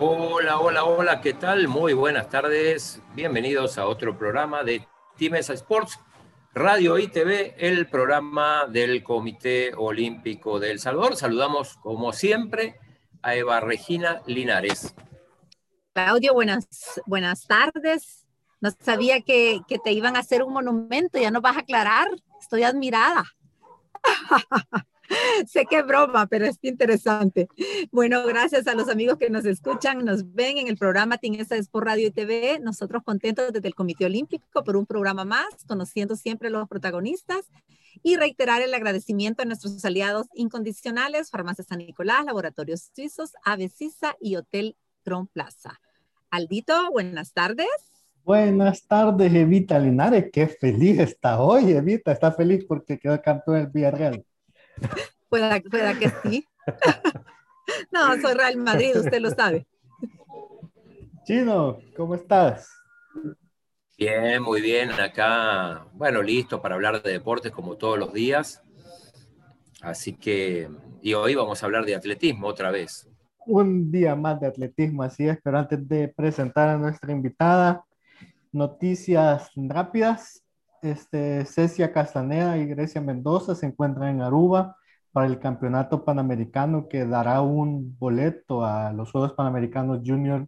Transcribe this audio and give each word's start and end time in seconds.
Hola, 0.00 0.58
hola, 0.58 0.84
hola, 0.84 1.20
¿qué 1.20 1.34
tal? 1.34 1.68
Muy 1.68 1.92
buenas 1.92 2.28
tardes. 2.28 3.00
Bienvenidos 3.14 3.78
a 3.78 3.86
otro 3.86 4.18
programa 4.18 4.64
de 4.64 4.84
Timesa 5.16 5.54
Sports, 5.54 6.00
Radio 6.52 6.98
y 6.98 7.06
TV, 7.06 7.54
el 7.58 7.86
programa 7.88 8.66
del 8.66 9.04
Comité 9.04 9.72
Olímpico 9.76 10.58
de 10.58 10.72
El 10.72 10.80
Salvador. 10.80 11.14
Saludamos, 11.14 11.76
como 11.76 12.12
siempre, 12.12 12.80
a 13.22 13.36
Eva 13.36 13.60
Regina 13.60 14.20
Linares. 14.26 14.96
Claudio, 15.92 16.34
buenas, 16.34 17.00
buenas 17.06 17.46
tardes. 17.46 18.26
No 18.60 18.70
sabía 18.72 19.20
que, 19.20 19.60
que 19.68 19.78
te 19.78 19.92
iban 19.92 20.16
a 20.16 20.20
hacer 20.20 20.42
un 20.42 20.54
monumento, 20.54 21.20
ya 21.20 21.30
nos 21.30 21.40
vas 21.40 21.56
a 21.56 21.60
aclarar. 21.60 22.08
Estoy 22.40 22.64
admirada. 22.64 23.22
sé 25.46 25.66
que 25.66 25.78
es 25.78 25.86
broma, 25.86 26.26
pero 26.26 26.46
es 26.46 26.58
interesante. 26.62 27.48
Bueno, 27.90 28.24
gracias 28.26 28.66
a 28.66 28.74
los 28.74 28.88
amigos 28.88 29.18
que 29.18 29.30
nos 29.30 29.44
escuchan, 29.44 30.04
nos 30.04 30.34
ven 30.34 30.58
en 30.58 30.68
el 30.68 30.76
programa 30.76 31.18
Tinesa 31.18 31.56
es 31.56 31.68
por 31.68 31.84
Radio 31.84 32.08
y 32.08 32.10
TV. 32.10 32.58
Nosotros 32.60 33.02
contentos 33.04 33.52
desde 33.52 33.68
el 33.68 33.74
Comité 33.74 34.06
Olímpico 34.06 34.64
por 34.64 34.76
un 34.76 34.86
programa 34.86 35.24
más, 35.24 35.64
conociendo 35.66 36.16
siempre 36.16 36.50
los 36.50 36.68
protagonistas 36.68 37.44
y 38.02 38.16
reiterar 38.16 38.62
el 38.62 38.74
agradecimiento 38.74 39.42
a 39.42 39.46
nuestros 39.46 39.84
aliados 39.84 40.26
incondicionales, 40.34 41.30
Farmacia 41.30 41.64
San 41.64 41.78
Nicolás, 41.78 42.24
Laboratorios 42.24 42.90
Suizos, 42.94 43.32
Avecisa 43.44 44.16
y 44.20 44.36
Hotel 44.36 44.76
Tron 45.02 45.26
Plaza. 45.26 45.80
Aldito, 46.30 46.90
buenas 46.90 47.32
tardes. 47.32 47.68
Buenas 48.24 48.86
tardes, 48.86 49.32
Evita 49.34 49.78
Linares. 49.78 50.30
Qué 50.32 50.48
feliz 50.48 50.98
está 50.98 51.40
hoy, 51.40 51.72
Evita. 51.72 52.10
Está 52.10 52.32
feliz 52.32 52.64
porque 52.66 52.98
quedó 52.98 53.20
campeón 53.20 53.58
del 53.58 53.66
Villarreal. 53.68 54.24
pueda, 55.28 55.60
pueda 55.60 55.98
que 55.98 56.10
sí. 56.22 56.46
no, 57.92 58.20
soy 58.20 58.34
Real 58.34 58.56
Madrid, 58.56 58.96
usted 58.96 59.20
lo 59.20 59.30
sabe. 59.30 59.66
Chino, 61.24 61.78
¿cómo 61.96 62.14
estás? 62.14 62.68
Bien, 63.96 64.42
muy 64.42 64.60
bien. 64.60 64.90
Acá, 64.90 65.86
bueno, 65.94 66.20
listo 66.20 66.60
para 66.60 66.74
hablar 66.74 67.02
de 67.02 67.12
deportes 67.12 67.52
como 67.52 67.76
todos 67.76 67.98
los 67.98 68.12
días. 68.12 68.62
Así 69.80 70.14
que, 70.14 70.68
y 71.00 71.14
hoy 71.14 71.34
vamos 71.34 71.62
a 71.62 71.66
hablar 71.66 71.84
de 71.86 71.94
atletismo 71.94 72.48
otra 72.48 72.70
vez. 72.70 73.08
Un 73.46 73.90
día 73.90 74.14
más 74.16 74.40
de 74.40 74.46
atletismo, 74.48 75.02
así 75.02 75.28
es, 75.28 75.38
pero 75.42 75.58
antes 75.58 75.86
de 75.88 76.08
presentar 76.08 76.68
a 76.68 76.78
nuestra 76.78 77.12
invitada, 77.12 77.84
noticias 78.52 79.50
rápidas. 79.56 80.43
Este, 80.84 81.46
Cecia 81.46 81.92
Castaneda 81.92 82.58
y 82.58 82.66
Grecia 82.66 83.00
Mendoza 83.00 83.54
se 83.54 83.64
encuentran 83.64 84.16
en 84.16 84.20
Aruba 84.20 84.76
para 85.12 85.26
el 85.26 85.38
Campeonato 85.38 86.04
Panamericano 86.04 86.88
que 86.88 87.06
dará 87.06 87.40
un 87.40 87.96
boleto 87.98 88.66
a 88.66 88.92
los 88.92 89.10
Juegos 89.10 89.32
Panamericanos 89.32 90.02
Junior 90.04 90.46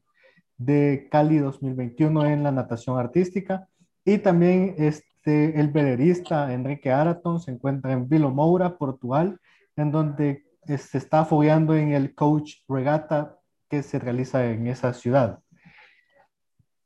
de 0.58 1.08
Cali 1.10 1.38
2021 1.38 2.26
en 2.26 2.42
la 2.42 2.52
natación 2.52 2.98
artística. 2.98 3.66
Y 4.04 4.18
también 4.18 4.74
este, 4.76 5.58
el 5.58 5.68
velerista 5.68 6.52
Enrique 6.52 6.92
Araton 6.92 7.40
se 7.40 7.52
encuentra 7.52 7.92
en 7.92 8.06
Vilo 8.06 8.30
Moura, 8.30 8.76
Portugal, 8.76 9.40
en 9.74 9.90
donde 9.90 10.44
se 10.66 10.98
está 10.98 11.24
fogueando 11.24 11.74
en 11.74 11.92
el 11.92 12.14
Coach 12.14 12.56
Regata 12.68 13.38
que 13.70 13.82
se 13.82 13.98
realiza 13.98 14.44
en 14.44 14.66
esa 14.66 14.92
ciudad. 14.92 15.38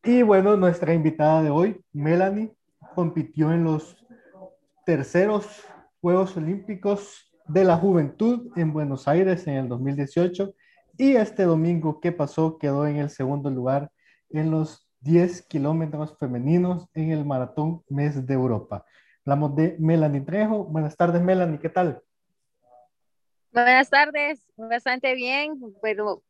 Y 0.04 0.22
bueno, 0.22 0.56
nuestra 0.56 0.94
invitada 0.94 1.42
de 1.42 1.50
hoy, 1.50 1.84
Melanie, 1.92 2.54
compitió 2.94 3.52
en 3.52 3.64
los 3.64 3.96
terceros 4.84 5.64
Juegos 6.00 6.36
Olímpicos 6.36 7.30
de 7.46 7.64
la 7.64 7.76
Juventud 7.76 8.52
en 8.56 8.72
Buenos 8.72 9.08
Aires 9.08 9.46
en 9.46 9.54
el 9.56 9.68
2018 9.68 10.54
y 10.96 11.16
este 11.16 11.44
domingo 11.44 12.00
que 12.00 12.12
pasó 12.12 12.58
quedó 12.58 12.86
en 12.86 12.96
el 12.96 13.10
segundo 13.10 13.50
lugar 13.50 13.90
en 14.30 14.50
los 14.50 14.88
10 15.00 15.42
kilómetros 15.42 16.16
femeninos 16.18 16.88
en 16.94 17.10
el 17.10 17.24
Maratón 17.24 17.82
Mes 17.88 18.26
de 18.26 18.34
Europa. 18.34 18.84
Hablamos 19.24 19.56
de 19.56 19.76
Melanie 19.78 20.20
Trejo. 20.20 20.64
Buenas 20.64 20.96
tardes, 20.96 21.22
Melanie, 21.22 21.58
¿qué 21.58 21.68
tal? 21.68 22.02
Buenas 23.52 23.90
tardes, 23.90 24.42
bastante 24.56 25.14
bien, 25.14 25.58
pero 25.82 26.22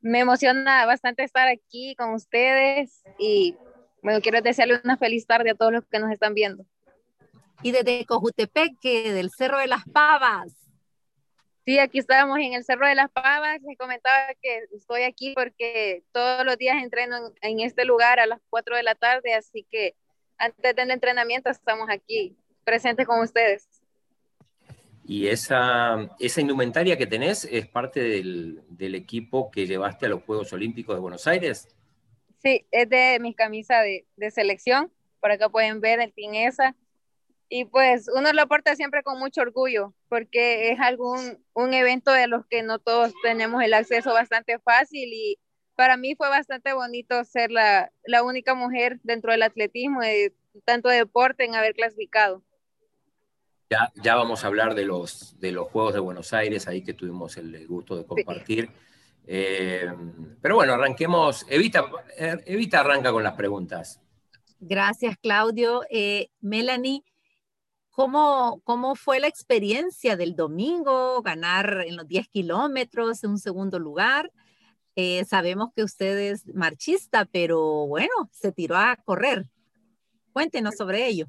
me 0.00 0.20
emociona 0.20 0.86
bastante 0.86 1.24
estar 1.24 1.48
aquí 1.48 1.94
con 1.96 2.14
ustedes 2.14 3.02
y 3.18 3.56
bueno, 4.02 4.20
quiero 4.20 4.40
desearle 4.40 4.80
una 4.82 4.96
feliz 4.96 5.26
tarde 5.26 5.50
a 5.50 5.54
todos 5.54 5.72
los 5.72 5.84
que 5.86 5.98
nos 5.98 6.10
están 6.10 6.34
viendo. 6.34 6.64
Y 7.62 7.72
desde 7.72 8.06
Cojutepeque, 8.06 9.12
del 9.12 9.30
Cerro 9.30 9.58
de 9.58 9.66
las 9.66 9.84
Pavas. 9.84 10.56
Sí, 11.66 11.78
aquí 11.78 11.98
estamos 11.98 12.38
en 12.38 12.54
el 12.54 12.64
Cerro 12.64 12.86
de 12.86 12.94
las 12.94 13.10
Pavas. 13.10 13.60
Les 13.62 13.76
comentaba 13.76 14.16
que 14.40 14.64
estoy 14.74 15.02
aquí 15.02 15.34
porque 15.34 16.02
todos 16.12 16.44
los 16.46 16.56
días 16.56 16.82
entreno 16.82 17.16
en, 17.42 17.60
este 17.60 17.84
lugar 17.84 18.18
a 18.18 18.26
las 18.26 18.40
4 18.48 18.76
de 18.76 18.82
la 18.82 18.94
tarde, 18.94 19.34
así 19.34 19.66
que 19.70 19.94
antes 20.38 20.74
del 20.74 20.90
entrenamiento 20.90 21.50
estamos 21.50 21.88
aquí 21.90 22.36
presentes 22.64 23.06
con 23.06 23.20
ustedes. 23.20 23.68
¿Y 25.04 25.26
esa, 25.26 26.08
esa 26.18 26.40
indumentaria 26.40 26.96
que 26.96 27.06
tenés 27.06 27.44
es 27.44 27.68
parte 27.68 28.00
del, 28.00 28.62
del 28.68 28.94
equipo 28.94 29.50
que 29.50 29.66
llevaste 29.66 30.06
a 30.06 30.10
los 30.10 30.22
Juegos 30.22 30.52
Olímpicos 30.52 30.94
de 30.96 31.00
Buenos 31.00 31.26
Aires? 31.26 31.68
Sí, 32.42 32.66
es 32.70 32.88
de 32.88 33.18
mi 33.20 33.34
camisa 33.34 33.80
de, 33.80 34.06
de 34.16 34.30
selección. 34.30 34.92
Por 35.20 35.30
acá 35.30 35.48
pueden 35.48 35.80
ver 35.80 36.00
el 36.00 36.12
pin 36.12 36.34
esa. 36.34 36.74
Y 37.48 37.64
pues 37.64 38.08
uno 38.14 38.32
lo 38.32 38.46
porta 38.46 38.76
siempre 38.76 39.02
con 39.02 39.18
mucho 39.18 39.40
orgullo, 39.40 39.92
porque 40.08 40.70
es 40.70 40.78
algún 40.78 41.44
un 41.52 41.74
evento 41.74 42.12
de 42.12 42.28
los 42.28 42.46
que 42.46 42.62
no 42.62 42.78
todos 42.78 43.12
tenemos 43.22 43.62
el 43.62 43.74
acceso 43.74 44.12
bastante 44.12 44.60
fácil 44.60 45.12
y 45.12 45.38
para 45.74 45.96
mí 45.96 46.14
fue 46.14 46.28
bastante 46.28 46.72
bonito 46.74 47.24
ser 47.24 47.50
la, 47.50 47.90
la 48.04 48.22
única 48.22 48.54
mujer 48.54 49.00
dentro 49.02 49.32
del 49.32 49.42
atletismo, 49.42 50.00
de 50.00 50.32
tanto 50.64 50.90
deporte 50.90 51.44
en 51.44 51.54
haber 51.54 51.74
clasificado. 51.74 52.42
Ya, 53.70 53.90
ya 53.96 54.14
vamos 54.14 54.44
a 54.44 54.48
hablar 54.48 54.74
de 54.74 54.84
los, 54.84 55.40
de 55.40 55.52
los 55.52 55.68
Juegos 55.68 55.94
de 55.94 56.00
Buenos 56.00 56.32
Aires, 56.32 56.68
ahí 56.68 56.82
que 56.82 56.92
tuvimos 56.92 57.36
el 57.36 57.66
gusto 57.66 57.96
de 57.96 58.04
compartir. 58.04 58.66
Sí. 58.66 58.89
Eh, 59.26 59.92
pero 60.40 60.56
bueno, 60.56 60.74
arranquemos. 60.74 61.46
Evita, 61.48 61.84
Evita 62.46 62.80
arranca 62.80 63.12
con 63.12 63.22
las 63.22 63.34
preguntas. 63.34 64.00
Gracias, 64.58 65.16
Claudio. 65.18 65.82
Eh, 65.90 66.28
Melanie, 66.40 67.02
¿cómo, 67.90 68.60
¿cómo 68.64 68.94
fue 68.94 69.20
la 69.20 69.26
experiencia 69.26 70.16
del 70.16 70.36
domingo? 70.36 71.22
Ganar 71.22 71.84
en 71.86 71.96
los 71.96 72.06
10 72.06 72.28
kilómetros 72.28 73.24
en 73.24 73.30
un 73.30 73.38
segundo 73.38 73.78
lugar. 73.78 74.30
Eh, 74.96 75.24
sabemos 75.24 75.70
que 75.74 75.82
usted 75.82 76.18
es 76.18 76.46
marchista, 76.54 77.24
pero 77.24 77.86
bueno, 77.86 78.12
se 78.32 78.52
tiró 78.52 78.76
a 78.76 78.96
correr. 78.96 79.46
Cuéntenos 80.32 80.74
sobre 80.76 81.06
ello. 81.06 81.26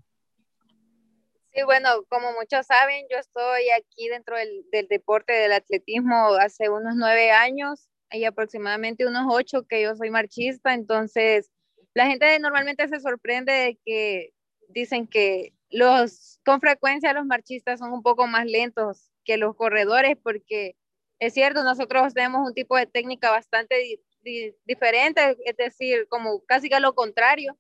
Sí, 1.54 1.64
bueno, 1.64 2.04
como 2.08 2.32
muchos 2.34 2.66
saben, 2.66 3.06
yo 3.10 3.18
estoy 3.18 3.70
aquí 3.72 4.08
dentro 4.08 4.38
del, 4.38 4.66
del, 4.72 4.88
deporte 4.88 5.34
del 5.34 5.52
atletismo 5.52 6.28
hace 6.36 6.70
unos 6.70 6.94
nueve 6.96 7.32
años 7.32 7.90
y 8.10 8.24
aproximadamente 8.24 9.06
unos 9.06 9.26
ocho 9.30 9.68
que 9.68 9.82
yo 9.82 9.94
soy 9.96 10.12
marchista, 10.12 10.74
entonces 10.74 11.52
la 11.94 12.08
gente 12.08 12.40
normalmente 12.40 12.88
se 12.88 13.02
sorprende 13.02 13.52
de 13.52 13.80
que 13.86 14.30
dicen 14.70 15.08
que 15.08 15.54
los, 15.70 16.40
con 16.46 16.62
frecuencia 16.62 17.14
los 17.14 17.26
marchistas 17.26 17.80
son 17.80 17.92
un 17.92 18.02
poco 18.04 18.28
más 18.28 18.46
lentos 18.46 19.12
que 19.26 19.38
los 19.38 19.56
corredores 19.56 20.18
porque 20.24 20.76
es 21.20 21.34
cierto, 21.34 21.64
nosotros 21.64 22.14
tenemos 22.14 22.48
un 22.48 22.54
tipo 22.54 22.78
de 22.78 22.88
técnica 22.88 23.30
bastante 23.30 23.76
di, 23.78 24.00
di, 24.22 24.56
diferente, 24.66 25.38
es 25.46 25.58
decir, 25.58 26.08
como 26.10 26.44
casi 26.46 26.70
que 26.70 26.80
lo 26.80 26.96
contrario. 26.96 27.58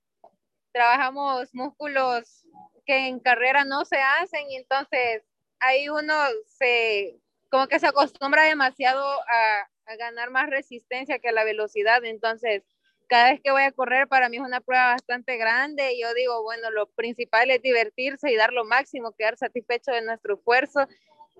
Trabajamos 0.71 1.53
músculos 1.53 2.45
que 2.85 3.07
en 3.07 3.19
carrera 3.19 3.65
no 3.65 3.85
se 3.85 3.97
hacen 3.97 4.49
y 4.49 4.57
entonces 4.57 5.23
ahí 5.59 5.89
uno 5.89 6.13
se 6.47 7.19
como 7.49 7.67
que 7.67 7.79
se 7.79 7.87
acostumbra 7.87 8.43
demasiado 8.43 9.03
a, 9.03 9.69
a 9.85 9.95
ganar 9.97 10.29
más 10.29 10.49
resistencia 10.49 11.19
que 11.19 11.33
la 11.33 11.43
velocidad. 11.43 12.03
Entonces, 12.05 12.63
cada 13.07 13.31
vez 13.31 13.41
que 13.43 13.51
voy 13.51 13.63
a 13.63 13.73
correr, 13.73 14.07
para 14.07 14.29
mí 14.29 14.37
es 14.37 14.43
una 14.43 14.61
prueba 14.61 14.93
bastante 14.93 15.35
grande. 15.35 15.93
Y 15.93 16.01
yo 16.01 16.13
digo, 16.13 16.43
bueno, 16.43 16.71
lo 16.71 16.87
principal 16.87 17.51
es 17.51 17.61
divertirse 17.61 18.31
y 18.31 18.37
dar 18.37 18.53
lo 18.53 18.63
máximo, 18.63 19.11
quedar 19.11 19.37
satisfecho 19.37 19.91
de 19.91 20.01
nuestro 20.01 20.35
esfuerzo. 20.35 20.87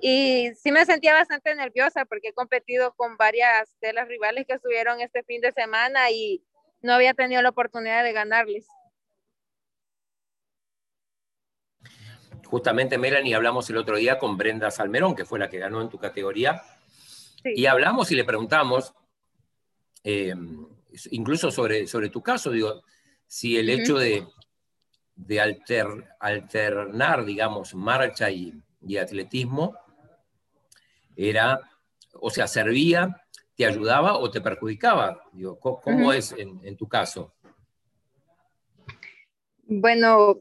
Y 0.01 0.51
sí 0.55 0.71
me 0.71 0.85
sentía 0.85 1.13
bastante 1.13 1.55
nerviosa 1.55 2.05
porque 2.05 2.29
he 2.29 2.33
competido 2.33 2.93
con 2.95 3.15
varias 3.15 3.73
de 3.79 3.93
las 3.93 4.07
rivales 4.07 4.45
que 4.45 4.55
estuvieron 4.55 4.99
este 4.99 5.23
fin 5.23 5.39
de 5.39 5.53
semana 5.53 6.11
y 6.11 6.43
no 6.81 6.93
había 6.93 7.13
tenido 7.13 7.41
la 7.41 7.49
oportunidad 7.49 8.03
de 8.03 8.11
ganarles. 8.11 8.67
Justamente, 12.51 12.99
Melanie, 12.99 13.33
hablamos 13.33 13.67
el 13.69 13.77
otro 13.77 13.95
día 13.95 14.19
con 14.19 14.37
Brenda 14.37 14.69
Salmerón, 14.69 15.15
que 15.15 15.25
fue 15.25 15.39
la 15.39 15.49
que 15.49 15.57
ganó 15.57 15.81
en 15.81 15.89
tu 15.89 15.97
categoría, 15.97 16.61
Sí. 17.43 17.53
Y 17.55 17.65
hablamos 17.65 18.11
y 18.11 18.15
le 18.15 18.23
preguntamos, 18.23 18.93
eh, 20.03 20.35
incluso 21.09 21.49
sobre, 21.49 21.87
sobre 21.87 22.09
tu 22.09 22.21
caso, 22.21 22.51
digo, 22.51 22.83
si 23.25 23.57
el 23.57 23.67
uh 23.67 23.71
-huh. 23.71 23.81
hecho 23.81 23.97
de, 23.97 24.27
de 25.15 25.41
alter, 25.41 25.87
alternar, 26.19 27.25
digamos, 27.25 27.73
marcha 27.73 28.29
y, 28.29 28.53
y, 28.85 28.97
atletismo 28.97 29.75
era, 31.15 31.59
o 32.13 32.29
sea, 32.29 32.45
servía 32.45 33.21
te 33.55 33.65
ayudaba 33.65 34.17
o 34.17 34.29
te 34.31 34.41
perjudicaba? 34.41 35.23
Digo, 35.33 35.59
¿Cómo 35.59 36.13
es 36.13 36.33
en, 36.37 36.77
tu 36.77 36.87
caso? 36.87 37.33
Bueno, 39.65 40.37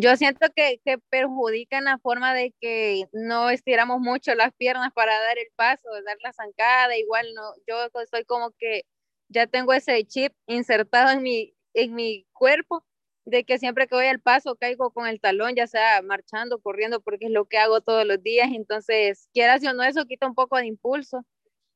yo 0.00 0.16
siento 0.16 0.48
que, 0.54 0.80
que 0.84 0.98
perjudica 1.10 1.78
en 1.78 1.84
la 1.84 1.98
forma 1.98 2.34
de 2.34 2.54
que 2.60 3.04
no 3.12 3.50
estiramos 3.50 4.00
mucho 4.00 4.34
las 4.34 4.52
piernas 4.54 4.92
para 4.94 5.18
dar 5.20 5.38
el 5.38 5.48
paso, 5.56 5.88
dar 6.04 6.16
la 6.22 6.32
zancada, 6.32 6.96
igual 6.96 7.26
no, 7.34 7.42
yo 7.66 7.76
soy 8.10 8.24
como 8.24 8.50
que 8.58 8.82
ya 9.28 9.46
tengo 9.46 9.72
ese 9.72 10.04
chip 10.04 10.32
insertado 10.46 11.10
en 11.10 11.22
mi, 11.22 11.54
en 11.74 11.94
mi 11.94 12.26
cuerpo 12.32 12.84
de 13.24 13.44
que 13.44 13.58
siempre 13.58 13.86
que 13.86 13.94
voy 13.94 14.06
al 14.06 14.20
paso 14.20 14.56
caigo 14.56 14.90
con 14.92 15.06
el 15.06 15.20
talón, 15.20 15.54
ya 15.54 15.66
sea 15.66 16.02
marchando, 16.02 16.60
corriendo, 16.60 17.00
porque 17.00 17.26
es 17.26 17.30
lo 17.32 17.46
que 17.46 17.58
hago 17.58 17.80
todos 17.80 18.06
los 18.06 18.22
días. 18.22 18.50
Entonces, 18.52 19.28
quieras 19.32 19.64
o 19.64 19.72
no, 19.72 19.82
eso 19.82 20.04
quita 20.06 20.26
un 20.26 20.34
poco 20.34 20.56
de 20.58 20.66
impulso, 20.66 21.24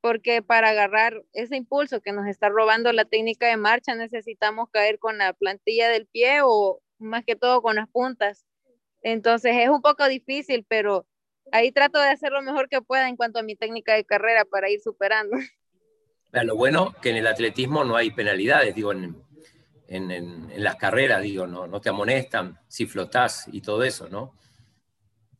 porque 0.01 0.43
para 0.43 0.71
agarrar 0.71 1.23
ese 1.33 1.57
impulso 1.57 2.01
que 2.03 2.13
nos 2.13 2.27
está 2.27 2.49
robando 2.51 2.93
la 2.93 3.05
técnica 3.07 3.47
de 3.49 3.57
marcha, 3.57 3.95
necesitamos 3.95 4.69
caer 4.71 4.99
con 4.99 5.19
la 5.19 5.33
plantilla 5.33 5.89
del 5.89 6.07
pie 6.07 6.41
o 6.45 6.81
más 6.99 7.25
que 7.25 7.37
todo 7.37 7.63
con 7.63 7.77
las 7.77 7.89
puntas. 7.89 8.45
Entonces, 9.03 9.55
es 9.57 9.69
un 9.69 9.81
poco 9.81 10.07
difícil, 10.09 10.65
pero 10.69 11.07
ahí 11.53 11.73
trato 11.73 11.99
de 11.99 12.09
hacer 12.09 12.33
lo 12.33 12.43
mejor 12.43 12.69
que 12.69 12.83
pueda 12.83 13.09
en 13.09 13.17
cuanto 13.17 13.39
a 13.39 13.43
mi 13.43 13.57
técnica 13.57 13.95
de 13.95 14.05
carrera 14.05 14.45
para 14.45 14.71
ir 14.71 14.81
superando. 14.81 15.37
Lo 16.33 16.57
bueno 16.57 16.95
que 17.01 17.11
en 17.11 17.17
el 17.17 17.27
atletismo 17.27 17.85
no 17.85 17.97
hay 17.97 18.11
penalidades, 18.11 18.75
digo, 18.75 18.93
en, 18.93 19.17
en, 19.89 20.63
las 20.63 20.77
carreras, 20.77 21.23
digo, 21.23 21.47
¿no? 21.47 21.67
no 21.67 21.81
te 21.81 21.89
amonestan 21.89 22.59
si 22.69 22.87
flotás 22.87 23.49
y 23.51 23.63
todo 23.63 23.83
eso, 23.83 24.09
¿no? 24.09 24.35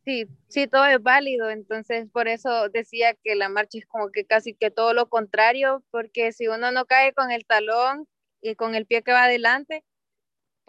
Sí, 0.03 0.25
sí, 0.47 0.67
todo 0.67 0.85
es 0.85 1.01
válido, 1.03 1.51
entonces 1.51 2.07
por 2.11 2.27
eso 2.27 2.69
decía 2.69 3.13
que 3.23 3.35
la 3.35 3.49
marcha 3.49 3.77
es 3.77 3.85
como 3.85 4.09
que 4.09 4.25
casi 4.25 4.55
que 4.55 4.71
todo 4.71 4.93
lo 4.93 5.07
contrario, 5.07 5.83
porque 5.91 6.31
si 6.31 6.47
uno 6.47 6.71
no 6.71 6.85
cae 6.85 7.13
con 7.13 7.29
el 7.29 7.45
talón 7.45 8.07
y 8.41 8.55
con 8.55 8.73
el 8.73 8.87
pie 8.87 9.03
que 9.03 9.11
va 9.11 9.25
adelante, 9.25 9.83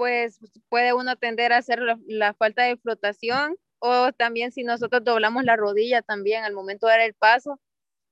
pues 0.00 0.40
puede 0.70 0.94
uno 0.94 1.14
tender 1.16 1.52
a 1.52 1.58
hacer 1.58 1.78
la, 2.06 2.32
falta 2.32 2.62
de 2.62 2.78
flotación 2.78 3.58
o 3.80 4.12
también 4.12 4.50
si 4.50 4.64
nosotros 4.64 5.04
doblamos 5.04 5.44
la 5.44 5.56
rodilla 5.56 6.00
también 6.00 6.42
al 6.42 6.54
momento 6.54 6.86
de 6.86 6.92
dar 6.92 7.00
el 7.02 7.12
paso, 7.12 7.60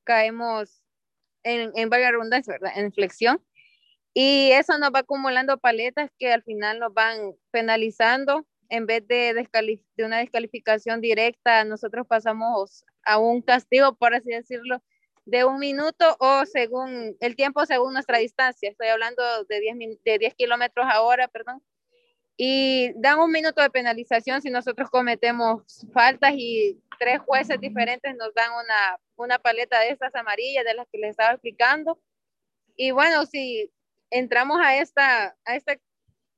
caemos 0.04 0.82
en, 1.44 1.72
en 1.76 1.88
valga 1.88 2.10
redundancia, 2.10 2.52
¿verdad? 2.52 2.72
En 2.76 2.92
flexión 2.92 3.42
y 4.12 4.50
eso 4.52 4.76
nos 4.76 4.90
va 4.90 4.98
acumulando 4.98 5.56
paletas 5.56 6.10
que 6.18 6.30
al 6.30 6.42
final 6.42 6.78
nos 6.78 6.92
van 6.92 7.34
penalizando. 7.50 8.46
En 8.68 8.84
vez 8.84 9.08
de, 9.08 9.32
de 9.32 10.04
una 10.04 10.18
descalificación 10.18 11.00
directa, 11.00 11.64
nosotros 11.64 12.06
pasamos 12.06 12.84
a 13.02 13.16
un 13.16 13.40
castigo, 13.40 13.94
por 13.96 14.14
así 14.14 14.28
decirlo, 14.28 14.82
de 15.24 15.46
un 15.46 15.58
minuto 15.58 16.18
o 16.20 16.44
según 16.44 17.16
el 17.20 17.34
tiempo 17.34 17.64
según 17.64 17.94
nuestra 17.94 18.18
distancia. 18.18 18.68
Estoy 18.68 18.88
hablando 18.88 19.22
de 19.44 19.58
10, 19.58 20.02
de 20.04 20.18
10 20.18 20.34
kilómetros 20.34 20.86
a 20.86 21.00
hora, 21.00 21.28
perdón. 21.28 21.62
Y 22.40 22.92
dan 22.94 23.18
un 23.18 23.32
minuto 23.32 23.60
de 23.60 23.68
penalización 23.68 24.40
si 24.40 24.48
nosotros 24.48 24.88
cometemos 24.90 25.84
faltas 25.92 26.34
y 26.36 26.80
tres 26.96 27.18
jueces 27.18 27.60
diferentes 27.60 28.14
nos 28.14 28.32
dan 28.32 28.52
una, 28.52 29.00
una 29.16 29.38
paleta 29.40 29.80
de 29.80 29.90
estas 29.90 30.14
amarillas 30.14 30.64
de 30.64 30.74
las 30.74 30.86
que 30.92 30.98
les 30.98 31.10
estaba 31.10 31.32
explicando. 31.32 32.00
Y 32.76 32.92
bueno, 32.92 33.26
si 33.26 33.72
entramos 34.08 34.60
a 34.62 34.76
esta, 34.76 35.36
a 35.44 35.56
esta, 35.56 35.72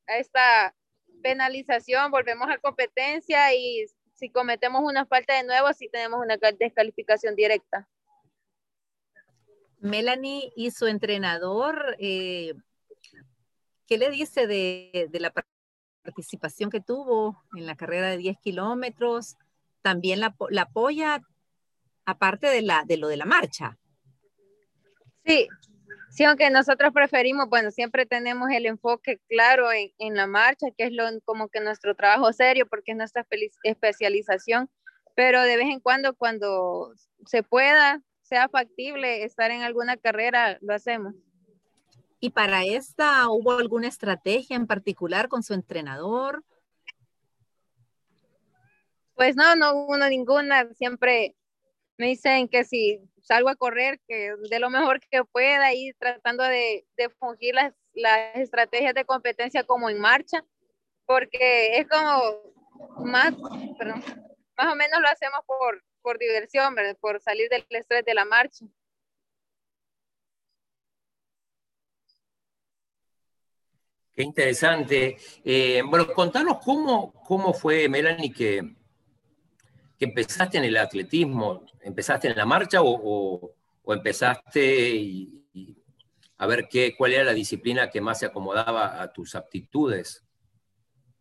a 0.06 0.16
esta 0.16 0.74
penalización, 1.22 2.10
volvemos 2.10 2.48
a 2.48 2.56
competencia 2.56 3.52
y 3.54 3.84
si 4.14 4.30
cometemos 4.30 4.82
una 4.82 5.04
falta 5.04 5.36
de 5.36 5.44
nuevo, 5.44 5.70
sí 5.74 5.90
tenemos 5.92 6.18
una 6.20 6.38
descalificación 6.58 7.36
directa. 7.36 7.86
Melanie 9.80 10.50
y 10.56 10.70
su 10.70 10.86
entrenador, 10.86 11.96
eh, 11.98 12.54
¿qué 13.86 13.98
le 13.98 14.10
dice 14.10 14.46
de, 14.46 15.08
de, 15.10 15.20
la 15.20 15.30
participación 16.02 16.70
que 16.70 16.80
tuvo 16.80 17.42
en 17.56 17.66
la 17.66 17.76
carrera 17.76 18.08
de 18.08 18.16
10 18.16 18.38
kilómetros? 18.38 19.36
¿También 19.82 20.20
la, 20.20 20.34
apoya 20.60 21.22
aparte 22.04 22.48
de, 22.48 22.62
la, 22.62 22.84
de 22.86 22.96
lo 22.96 23.08
de 23.08 23.16
la 23.16 23.26
marcha? 23.26 23.78
Sí, 25.24 25.48
Sí, 26.10 26.24
aunque 26.24 26.50
nosotros 26.50 26.92
preferimos, 26.92 27.48
bueno, 27.48 27.70
siempre 27.70 28.04
tenemos 28.04 28.50
el 28.50 28.66
enfoque 28.66 29.20
claro 29.28 29.70
en, 29.70 29.92
en, 29.98 30.16
la 30.16 30.26
marcha, 30.26 30.66
que 30.76 30.84
es 30.84 30.92
lo, 30.92 31.04
como 31.24 31.48
que 31.48 31.60
nuestro 31.60 31.94
trabajo 31.94 32.32
serio, 32.32 32.66
porque 32.68 32.90
es 32.90 32.96
nuestra 32.96 33.24
especialización, 33.62 34.68
pero 35.14 35.40
de 35.42 35.56
vez 35.56 35.68
en 35.68 35.78
cuando, 35.78 36.14
cuando 36.14 36.92
se 37.26 37.44
pueda, 37.44 38.02
sea 38.22 38.48
factible 38.48 39.22
estar 39.22 39.52
en 39.52 39.62
alguna 39.62 39.96
carrera, 39.96 40.58
lo 40.62 40.74
hacemos. 40.74 41.14
¿Y 42.20 42.30
para 42.30 42.64
esta 42.64 43.28
hubo 43.30 43.52
alguna 43.52 43.88
estrategia 43.88 44.54
en 44.54 44.66
particular 44.66 45.28
con 45.28 45.42
su 45.42 45.54
entrenador? 45.54 46.44
Pues 49.14 49.36
no, 49.36 49.56
no 49.56 49.72
hubo 49.74 49.96
ninguna, 49.96 50.72
siempre 50.74 51.34
me 51.96 52.06
dicen 52.06 52.48
que 52.48 52.64
si 52.64 53.00
salgo 53.22 53.48
a 53.48 53.56
correr, 53.56 54.00
que 54.06 54.34
de 54.50 54.58
lo 54.58 54.70
mejor 54.70 55.00
que 55.00 55.24
pueda, 55.24 55.72
ir 55.72 55.94
tratando 55.98 56.44
de, 56.44 56.86
de 56.96 57.08
fungir 57.10 57.54
las, 57.54 57.74
las 57.94 58.36
estrategias 58.36 58.94
de 58.94 59.04
competencia 59.04 59.64
como 59.64 59.90
en 59.90 59.98
marcha, 59.98 60.44
porque 61.06 61.78
es 61.78 61.88
como 61.88 63.04
más, 63.04 63.32
más 63.36 64.72
o 64.72 64.76
menos 64.76 65.00
lo 65.00 65.08
hacemos 65.08 65.40
por, 65.46 65.82
por 66.02 66.18
diversión, 66.18 66.74
por 67.00 67.20
salir 67.20 67.48
del 67.48 67.64
estrés 67.70 68.04
de 68.04 68.14
la 68.14 68.24
marcha. 68.24 68.64
Qué 74.20 74.24
interesante. 74.24 75.16
Eh, 75.42 75.80
bueno, 75.82 76.06
contanos 76.12 76.58
cómo, 76.62 77.10
cómo 77.24 77.54
fue, 77.54 77.88
Melanie, 77.88 78.30
que, 78.30 78.76
que 79.98 80.04
empezaste 80.04 80.58
en 80.58 80.64
el 80.64 80.76
atletismo, 80.76 81.64
empezaste 81.80 82.28
en 82.28 82.36
la 82.36 82.44
marcha 82.44 82.80
o, 82.82 83.54
empezaste 83.86 85.26
a 86.36 86.46
ver 86.46 86.68
qué, 86.68 86.94
cuál 86.98 87.14
era 87.14 87.24
la 87.24 87.32
disciplina 87.32 87.88
que 87.88 88.02
más 88.02 88.18
se 88.18 88.26
acomodaba 88.26 89.00
a 89.00 89.10
tus 89.10 89.34
aptitudes? 89.34 90.22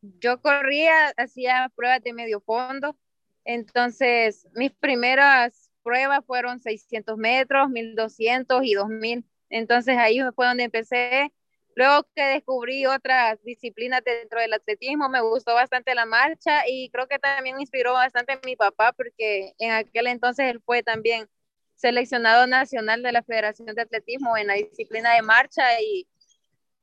Yo 0.01 0.41
corría, 0.41 1.13
hacía 1.15 1.71
pruebas 1.73 2.03
de 2.03 2.11
medio 2.11 2.41
fondo, 2.41 2.97
entonces 3.45 4.45
mis 4.55 4.71
primeras 4.73 5.71
pruebas 5.83 6.25
fueron 6.25 6.59
600 6.59 7.17
metros, 7.17 7.69
1200 7.69 8.61
y 8.65 8.73
2000. 8.73 9.23
Entonces 9.49 9.97
ahí 9.97 10.19
fue 10.35 10.47
donde 10.47 10.65
empecé 10.65 11.31
Luego 11.75 12.07
que 12.15 12.23
descubrí 12.23 12.85
otras 12.85 13.41
disciplinas 13.43 14.03
dentro 14.03 14.39
del 14.39 14.53
atletismo, 14.53 15.07
me 15.09 15.21
gustó 15.21 15.53
bastante 15.53 15.95
la 15.95 16.05
marcha 16.05 16.67
y 16.67 16.89
creo 16.89 17.07
que 17.07 17.19
también 17.19 17.59
inspiró 17.59 17.93
bastante 17.93 18.33
a 18.33 18.41
mi 18.45 18.55
papá 18.55 18.91
porque 18.91 19.53
en 19.59 19.71
aquel 19.71 20.07
entonces 20.07 20.47
él 20.47 20.61
fue 20.65 20.83
también 20.83 21.29
seleccionado 21.75 22.47
nacional 22.47 23.01
de 23.01 23.11
la 23.13 23.23
Federación 23.23 23.73
de 23.73 23.81
Atletismo 23.81 24.35
en 24.35 24.47
la 24.47 24.55
disciplina 24.55 25.13
de 25.15 25.21
marcha 25.21 25.79
y 25.81 26.07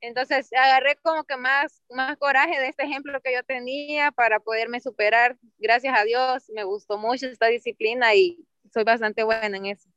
entonces 0.00 0.50
agarré 0.52 0.96
como 1.02 1.24
que 1.24 1.36
más, 1.36 1.82
más 1.90 2.16
coraje 2.16 2.58
de 2.60 2.68
este 2.68 2.84
ejemplo 2.84 3.20
que 3.20 3.34
yo 3.34 3.42
tenía 3.42 4.12
para 4.12 4.40
poderme 4.40 4.80
superar. 4.80 5.36
Gracias 5.58 5.98
a 5.98 6.04
Dios, 6.04 6.50
me 6.54 6.64
gustó 6.64 6.96
mucho 6.96 7.26
esta 7.26 7.46
disciplina 7.48 8.14
y 8.14 8.46
soy 8.72 8.84
bastante 8.84 9.24
buena 9.24 9.56
en 9.56 9.66
eso 9.66 9.88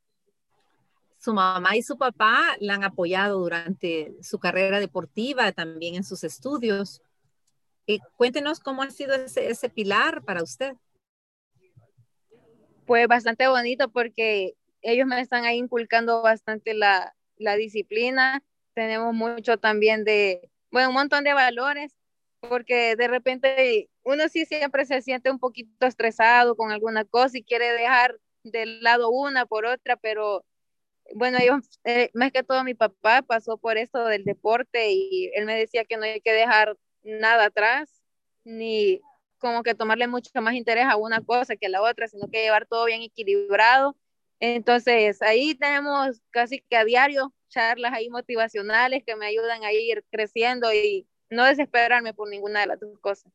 su 1.29 1.35
mamá 1.35 1.77
y 1.77 1.83
su 1.83 1.95
papá 1.95 2.57
la 2.59 2.73
han 2.73 2.83
apoyado 2.83 3.37
durante 3.37 4.15
su 4.23 4.39
carrera 4.39 4.79
deportiva, 4.79 5.51
también 5.51 5.93
en 5.93 6.03
sus 6.03 6.23
estudios. 6.23 7.03
Eh, 7.85 7.99
cuéntenos 8.17 8.59
cómo 8.59 8.81
ha 8.81 8.89
sido 8.89 9.13
ese, 9.13 9.69
pilar 9.69 10.23
para 10.23 10.41
usted. 10.41 10.73
Pues 12.87 13.07
bastante 13.07 13.47
bonito 13.47 13.89
porque 13.89 14.55
ellos 14.81 15.05
me 15.05 15.21
están 15.21 15.45
ahí 15.45 15.59
inculcando 15.59 16.23
bastante 16.23 16.73
la, 16.73 17.13
la 17.37 17.55
disciplina. 17.55 18.41
Tenemos 18.73 19.13
mucho 19.13 19.57
también 19.57 20.05
de, 20.05 20.49
bueno, 20.71 20.89
un 20.89 20.95
montón 20.95 21.23
de 21.23 21.35
valores, 21.35 21.95
porque 22.39 22.95
de 22.95 23.07
repente 23.07 23.87
uno 24.01 24.27
sí 24.29 24.47
siempre 24.47 24.83
se 24.87 25.03
siente 25.03 25.29
un 25.29 25.37
poquito 25.37 25.85
estresado 25.85 26.55
con 26.55 26.71
alguna 26.71 27.05
cosa 27.05 27.37
y 27.37 27.43
quiere 27.43 27.71
dejar 27.73 28.17
del 28.41 28.81
lado 28.81 29.11
una 29.11 29.45
por 29.45 29.65
otra, 29.65 29.95
pero 29.95 30.43
bueno, 31.15 31.39
yo, 31.45 31.59
eh, 31.83 32.09
más 32.13 32.31
que 32.31 32.43
todo 32.43 32.63
mi 32.63 32.73
papá 32.73 33.21
pasó 33.21 33.57
por 33.57 33.77
esto 33.77 34.05
del 34.05 34.23
deporte 34.25 34.91
y 34.91 35.31
él 35.35 35.45
me 35.45 35.55
decía 35.55 35.85
que 35.85 35.97
no 35.97 36.03
hay 36.03 36.21
que 36.21 36.33
dejar 36.33 36.77
nada 37.03 37.45
atrás, 37.45 38.01
ni 38.43 39.01
como 39.39 39.63
que 39.63 39.75
tomarle 39.75 40.07
mucho 40.07 40.29
más 40.41 40.53
interés 40.55 40.85
a 40.85 40.97
una 40.97 41.21
cosa 41.21 41.55
que 41.55 41.67
a 41.67 41.69
la 41.69 41.81
otra, 41.81 42.07
sino 42.07 42.27
que 42.27 42.41
llevar 42.41 42.65
todo 42.67 42.85
bien 42.85 43.01
equilibrado. 43.01 43.95
Entonces, 44.39 45.21
ahí 45.21 45.55
tenemos 45.55 46.21
casi 46.31 46.61
que 46.61 46.77
a 46.77 46.85
diario 46.85 47.33
charlas 47.49 47.93
ahí 47.93 48.09
motivacionales 48.09 49.03
que 49.05 49.15
me 49.15 49.25
ayudan 49.25 49.63
a 49.63 49.73
ir 49.73 50.05
creciendo 50.11 50.73
y 50.73 51.07
no 51.29 51.45
desesperarme 51.45 52.13
por 52.13 52.29
ninguna 52.29 52.61
de 52.61 52.67
las 52.67 52.79
dos 52.79 52.97
cosas. 52.99 53.31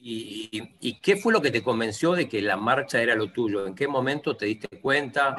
¿Y, 0.00 1.00
qué 1.00 1.16
fue 1.16 1.32
lo 1.32 1.42
que 1.42 1.50
te 1.50 1.62
convenció 1.62 2.12
de 2.12 2.28
que 2.28 2.40
la 2.40 2.56
marcha 2.56 3.02
era 3.02 3.14
lo 3.14 3.32
tuyo? 3.32 3.66
¿En 3.66 3.74
qué 3.74 3.88
momento 3.88 4.36
te 4.36 4.46
diste 4.46 4.80
cuenta? 4.80 5.36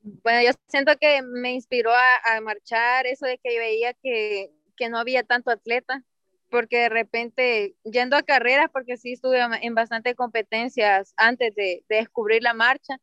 Bueno, 0.00 0.42
yo 0.42 0.52
siento 0.68 0.96
que 0.98 1.20
me 1.22 1.52
inspiró 1.52 1.90
a, 1.92 2.40
marchar 2.40 3.06
eso 3.06 3.26
de 3.26 3.38
que 3.38 3.58
veía 3.58 3.92
que, 3.94 4.50
que, 4.76 4.88
no 4.88 4.98
había 4.98 5.22
tanto 5.22 5.50
atleta, 5.50 6.02
porque 6.50 6.78
de 6.78 6.88
repente, 6.88 7.74
yendo 7.84 8.16
a 8.16 8.22
carreras, 8.22 8.68
porque 8.72 8.96
sí 8.96 9.12
estuve 9.12 9.40
en 9.62 9.74
bastantes 9.74 10.14
competencias 10.14 11.12
antes 11.16 11.54
de, 11.54 11.84
de 11.88 11.96
descubrir 11.96 12.42
la 12.42 12.54
marcha, 12.54 12.98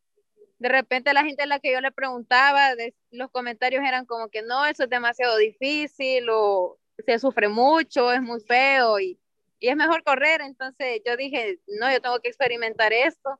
de 0.63 0.69
repente 0.69 1.13
la 1.13 1.25
gente 1.25 1.43
a 1.43 1.45
la 1.45 1.59
que 1.59 1.73
yo 1.73 1.81
le 1.81 1.91
preguntaba, 1.91 2.69
los 3.11 3.29
comentarios 3.31 3.83
eran 3.85 4.05
como 4.05 4.29
que 4.29 4.41
no, 4.43 4.65
eso 4.65 4.83
es 4.83 4.89
demasiado 4.89 5.35
difícil 5.37 6.27
o 6.29 6.79
se 7.05 7.19
sufre 7.19 7.49
mucho, 7.49 8.11
es 8.11 8.21
muy 8.21 8.41
feo 8.41 8.99
y, 8.99 9.19
y 9.59 9.69
es 9.69 9.75
mejor 9.75 10.03
correr. 10.03 10.41
Entonces 10.41 11.01
yo 11.05 11.17
dije, 11.17 11.59
no, 11.79 11.91
yo 11.91 12.01
tengo 12.01 12.19
que 12.19 12.29
experimentar 12.29 12.93
esto. 12.93 13.39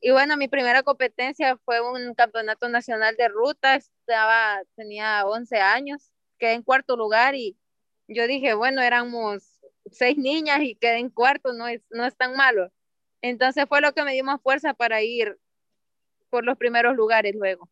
Y 0.00 0.10
bueno, 0.12 0.36
mi 0.36 0.48
primera 0.48 0.82
competencia 0.82 1.58
fue 1.64 1.80
un 1.80 2.14
campeonato 2.14 2.68
nacional 2.68 3.16
de 3.16 3.28
ruta, 3.28 3.76
estaba, 3.76 4.62
tenía 4.74 5.26
11 5.26 5.58
años, 5.58 6.10
quedé 6.38 6.54
en 6.54 6.62
cuarto 6.62 6.96
lugar 6.96 7.34
y 7.34 7.56
yo 8.08 8.26
dije, 8.26 8.54
bueno, 8.54 8.80
éramos 8.82 9.60
seis 9.90 10.16
niñas 10.16 10.60
y 10.62 10.74
quedé 10.76 10.98
en 10.98 11.10
cuarto, 11.10 11.52
no 11.52 11.68
es, 11.68 11.82
no 11.90 12.04
es 12.06 12.16
tan 12.16 12.34
malo. 12.34 12.72
Entonces 13.22 13.66
fue 13.68 13.80
lo 13.82 13.92
que 13.92 14.02
me 14.02 14.14
dio 14.14 14.24
más 14.24 14.40
fuerza 14.40 14.74
para 14.74 15.02
ir 15.02 15.38
por 16.30 16.44
los 16.44 16.56
primeros 16.56 16.96
lugares 16.96 17.34
luego. 17.34 17.68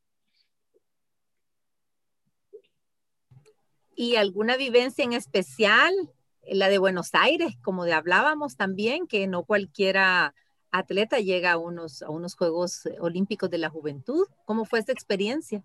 ¿Y 4.00 4.14
alguna 4.14 4.56
vivencia 4.56 5.04
en 5.04 5.12
especial? 5.12 5.92
La 6.46 6.68
de 6.68 6.78
Buenos 6.78 7.10
Aires, 7.14 7.54
como 7.64 7.84
de 7.84 7.94
hablábamos 7.94 8.56
también, 8.56 9.08
que 9.08 9.26
no 9.26 9.42
cualquiera 9.42 10.36
atleta 10.70 11.18
llega 11.18 11.50
a 11.50 11.58
unos, 11.58 12.02
a 12.02 12.08
unos 12.08 12.36
Juegos 12.36 12.88
Olímpicos 13.00 13.50
de 13.50 13.58
la 13.58 13.70
Juventud. 13.70 14.28
¿Cómo 14.44 14.64
fue 14.66 14.78
esta 14.78 14.92
experiencia? 14.92 15.64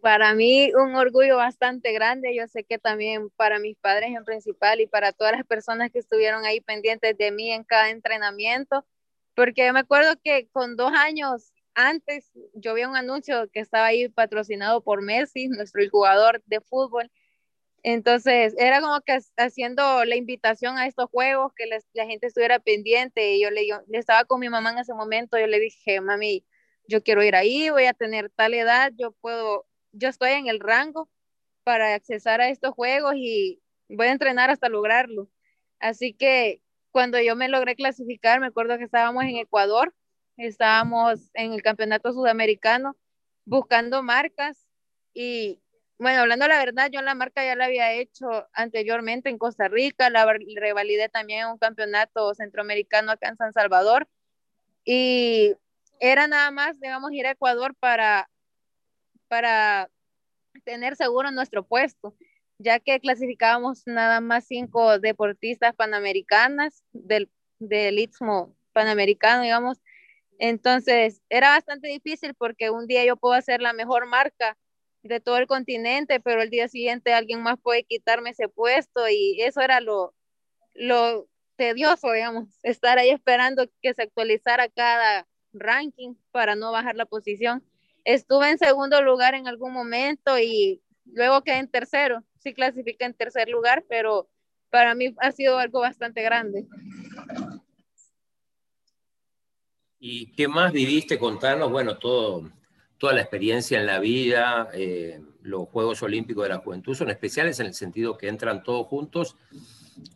Para 0.00 0.32
mí 0.34 0.70
un 0.74 0.94
orgullo 0.94 1.38
bastante 1.38 1.92
grande. 1.92 2.36
Yo 2.36 2.46
sé 2.46 2.62
que 2.62 2.78
también 2.78 3.30
para 3.30 3.58
mis 3.58 3.76
padres 3.76 4.10
en 4.16 4.24
principal 4.24 4.80
y 4.80 4.86
para 4.86 5.10
todas 5.10 5.32
las 5.32 5.44
personas 5.44 5.90
que 5.90 5.98
estuvieron 5.98 6.44
ahí 6.44 6.60
pendientes 6.60 7.18
de 7.18 7.32
mí 7.32 7.50
en 7.50 7.64
cada 7.64 7.90
entrenamiento, 7.90 8.86
porque 9.34 9.72
me 9.72 9.80
acuerdo 9.80 10.14
que 10.22 10.46
con 10.52 10.76
dos 10.76 10.92
años 10.92 11.52
antes 11.74 12.30
yo 12.54 12.74
vi 12.74 12.84
un 12.84 12.96
anuncio 12.96 13.48
que 13.50 13.60
estaba 13.60 13.86
ahí 13.86 14.08
patrocinado 14.08 14.82
por 14.82 15.02
Messi, 15.02 15.48
nuestro 15.48 15.82
jugador 15.90 16.42
de 16.46 16.60
fútbol. 16.60 17.10
Entonces 17.82 18.54
era 18.58 18.80
como 18.80 19.00
que 19.02 19.18
haciendo 19.36 20.04
la 20.04 20.16
invitación 20.16 20.78
a 20.78 20.86
estos 20.86 21.10
juegos, 21.10 21.52
que 21.54 21.66
la 21.66 22.06
gente 22.06 22.26
estuviera 22.28 22.58
pendiente. 22.60 23.34
Y 23.34 23.42
yo 23.42 23.50
le, 23.50 23.66
yo 23.66 23.82
estaba 23.90 24.24
con 24.24 24.40
mi 24.40 24.48
mamá 24.48 24.72
en 24.72 24.78
ese 24.78 24.94
momento, 24.94 25.38
yo 25.38 25.46
le 25.46 25.60
dije, 25.60 26.00
mami, 26.00 26.46
yo 26.88 27.02
quiero 27.02 27.22
ir 27.22 27.36
ahí, 27.36 27.70
voy 27.70 27.86
a 27.86 27.94
tener 27.94 28.30
tal 28.30 28.54
edad, 28.54 28.92
yo 28.96 29.12
puedo, 29.12 29.66
yo 29.92 30.08
estoy 30.08 30.32
en 30.32 30.48
el 30.48 30.60
rango 30.60 31.10
para 31.64 31.94
accesar 31.94 32.40
a 32.40 32.48
estos 32.48 32.74
juegos 32.74 33.14
y 33.16 33.62
voy 33.88 34.08
a 34.08 34.12
entrenar 34.12 34.50
hasta 34.50 34.68
lograrlo. 34.68 35.30
Así 35.80 36.14
que 36.14 36.62
cuando 36.90 37.20
yo 37.20 37.36
me 37.36 37.48
logré 37.48 37.76
clasificar, 37.76 38.40
me 38.40 38.46
acuerdo 38.48 38.78
que 38.78 38.84
estábamos 38.84 39.24
en 39.24 39.36
Ecuador 39.36 39.94
estábamos 40.36 41.30
en 41.34 41.52
el 41.52 41.62
campeonato 41.62 42.12
sudamericano 42.12 42.96
buscando 43.44 44.02
marcas 44.02 44.66
y 45.12 45.60
bueno, 45.98 46.22
hablando 46.22 46.48
la 46.48 46.58
verdad, 46.58 46.90
yo 46.90 47.02
la 47.02 47.14
marca 47.14 47.44
ya 47.44 47.54
la 47.54 47.66
había 47.66 47.92
hecho 47.92 48.48
anteriormente 48.52 49.30
en 49.30 49.38
Costa 49.38 49.68
Rica, 49.68 50.10
la 50.10 50.26
revalidé 50.56 51.08
también 51.08 51.44
en 51.44 51.52
un 51.52 51.58
campeonato 51.58 52.34
centroamericano 52.34 53.12
acá 53.12 53.28
en 53.28 53.36
San 53.36 53.52
Salvador 53.52 54.08
y 54.84 55.54
era 56.00 56.26
nada 56.26 56.50
más, 56.50 56.80
digamos, 56.80 57.12
ir 57.12 57.26
a 57.26 57.30
Ecuador 57.30 57.74
para, 57.76 58.28
para 59.28 59.88
tener 60.64 60.96
seguro 60.96 61.30
nuestro 61.30 61.64
puesto, 61.64 62.14
ya 62.58 62.80
que 62.80 63.00
clasificábamos 63.00 63.86
nada 63.86 64.20
más 64.20 64.46
cinco 64.46 64.98
deportistas 64.98 65.74
panamericanas 65.74 66.82
del, 66.92 67.30
del 67.58 67.98
Istmo 67.98 68.56
Panamericano, 68.72 69.42
digamos, 69.42 69.80
entonces, 70.38 71.22
era 71.28 71.50
bastante 71.50 71.88
difícil 71.88 72.34
porque 72.34 72.70
un 72.70 72.86
día 72.86 73.04
yo 73.04 73.16
puedo 73.16 73.34
hacer 73.34 73.60
la 73.60 73.72
mejor 73.72 74.06
marca 74.06 74.56
de 75.02 75.20
todo 75.20 75.36
el 75.36 75.46
continente, 75.46 76.20
pero 76.20 76.42
el 76.42 76.50
día 76.50 76.68
siguiente 76.68 77.12
alguien 77.12 77.42
más 77.42 77.58
puede 77.60 77.84
quitarme 77.84 78.30
ese 78.30 78.48
puesto 78.48 79.08
y 79.08 79.40
eso 79.42 79.60
era 79.60 79.80
lo, 79.80 80.14
lo 80.74 81.28
tedioso, 81.56 82.10
digamos, 82.12 82.48
estar 82.62 82.98
ahí 82.98 83.10
esperando 83.10 83.66
que 83.82 83.94
se 83.94 84.02
actualizara 84.02 84.68
cada 84.68 85.26
ranking 85.52 86.14
para 86.32 86.56
no 86.56 86.72
bajar 86.72 86.96
la 86.96 87.06
posición. 87.06 87.64
Estuve 88.04 88.50
en 88.50 88.58
segundo 88.58 89.02
lugar 89.02 89.34
en 89.34 89.46
algún 89.46 89.72
momento 89.72 90.38
y 90.38 90.82
luego 91.06 91.42
quedé 91.42 91.58
en 91.58 91.70
tercero. 91.70 92.22
Sí 92.38 92.52
clasifiqué 92.52 93.04
en 93.04 93.14
tercer 93.14 93.48
lugar, 93.48 93.84
pero 93.88 94.28
para 94.70 94.94
mí 94.94 95.14
ha 95.18 95.32
sido 95.32 95.58
algo 95.58 95.80
bastante 95.80 96.22
grande. 96.22 96.66
¿Y 100.06 100.26
qué 100.32 100.48
más 100.48 100.70
viviste? 100.70 101.18
Contarnos, 101.18 101.70
bueno, 101.70 101.96
todo, 101.96 102.52
toda 102.98 103.14
la 103.14 103.22
experiencia 103.22 103.80
en 103.80 103.86
la 103.86 104.00
vida, 104.00 104.68
eh, 104.74 105.18
los 105.40 105.66
Juegos 105.70 106.02
Olímpicos 106.02 106.42
de 106.42 106.50
la 106.50 106.58
Juventud 106.58 106.94
son 106.94 107.08
especiales 107.08 107.58
en 107.58 107.68
el 107.68 107.74
sentido 107.74 108.18
que 108.18 108.28
entran 108.28 108.62
todos 108.62 108.86
juntos 108.86 109.34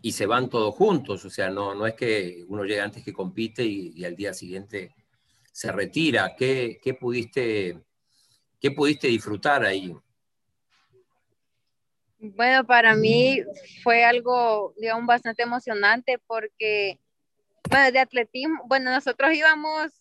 y 0.03 0.13
se 0.13 0.27
van 0.27 0.51
todos 0.51 0.75
juntos, 0.75 1.25
o 1.25 1.31
sea, 1.31 1.49
no, 1.49 1.75
no 1.75 1.87
es 1.87 1.95
que 1.95 2.45
uno 2.49 2.65
llega 2.65 2.85
antes 2.85 3.03
que 3.03 3.15
compite 3.15 3.65
y, 3.65 4.05
al 4.05 4.15
día 4.15 4.35
siguiente 4.35 4.95
se 5.53 5.73
retira. 5.73 6.35
¿Qué, 6.37 6.79
qué, 6.83 6.93
pudiste, 6.93 7.81
¿Qué 8.61 8.71
pudiste 8.73 9.09
disfrutar 9.09 9.65
ahí? 9.65 9.97
Bueno, 12.19 12.63
para 12.67 12.95
mí 12.95 13.43
fue 13.83 14.05
algo, 14.05 14.75
digamos, 14.77 15.07
bastante 15.07 15.45
emocionante 15.45 16.19
porque 16.27 17.01
bueno, 17.69 17.93
de 17.93 17.99
atletismo, 17.99 18.63
bueno, 18.67 18.91
nosotros 18.91 19.33
íbamos 19.35 19.93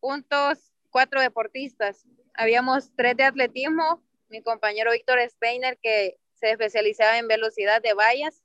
juntos 0.00 0.72
cuatro 0.90 1.20
deportistas. 1.20 2.04
Habíamos 2.34 2.90
tres 2.96 3.16
de 3.16 3.24
atletismo, 3.24 4.02
mi 4.28 4.42
compañero 4.42 4.92
Víctor 4.92 5.18
Steiner, 5.28 5.78
que 5.82 6.18
se 6.34 6.50
especializaba 6.50 7.18
en 7.18 7.28
velocidad 7.28 7.80
de 7.80 7.94
vallas, 7.94 8.42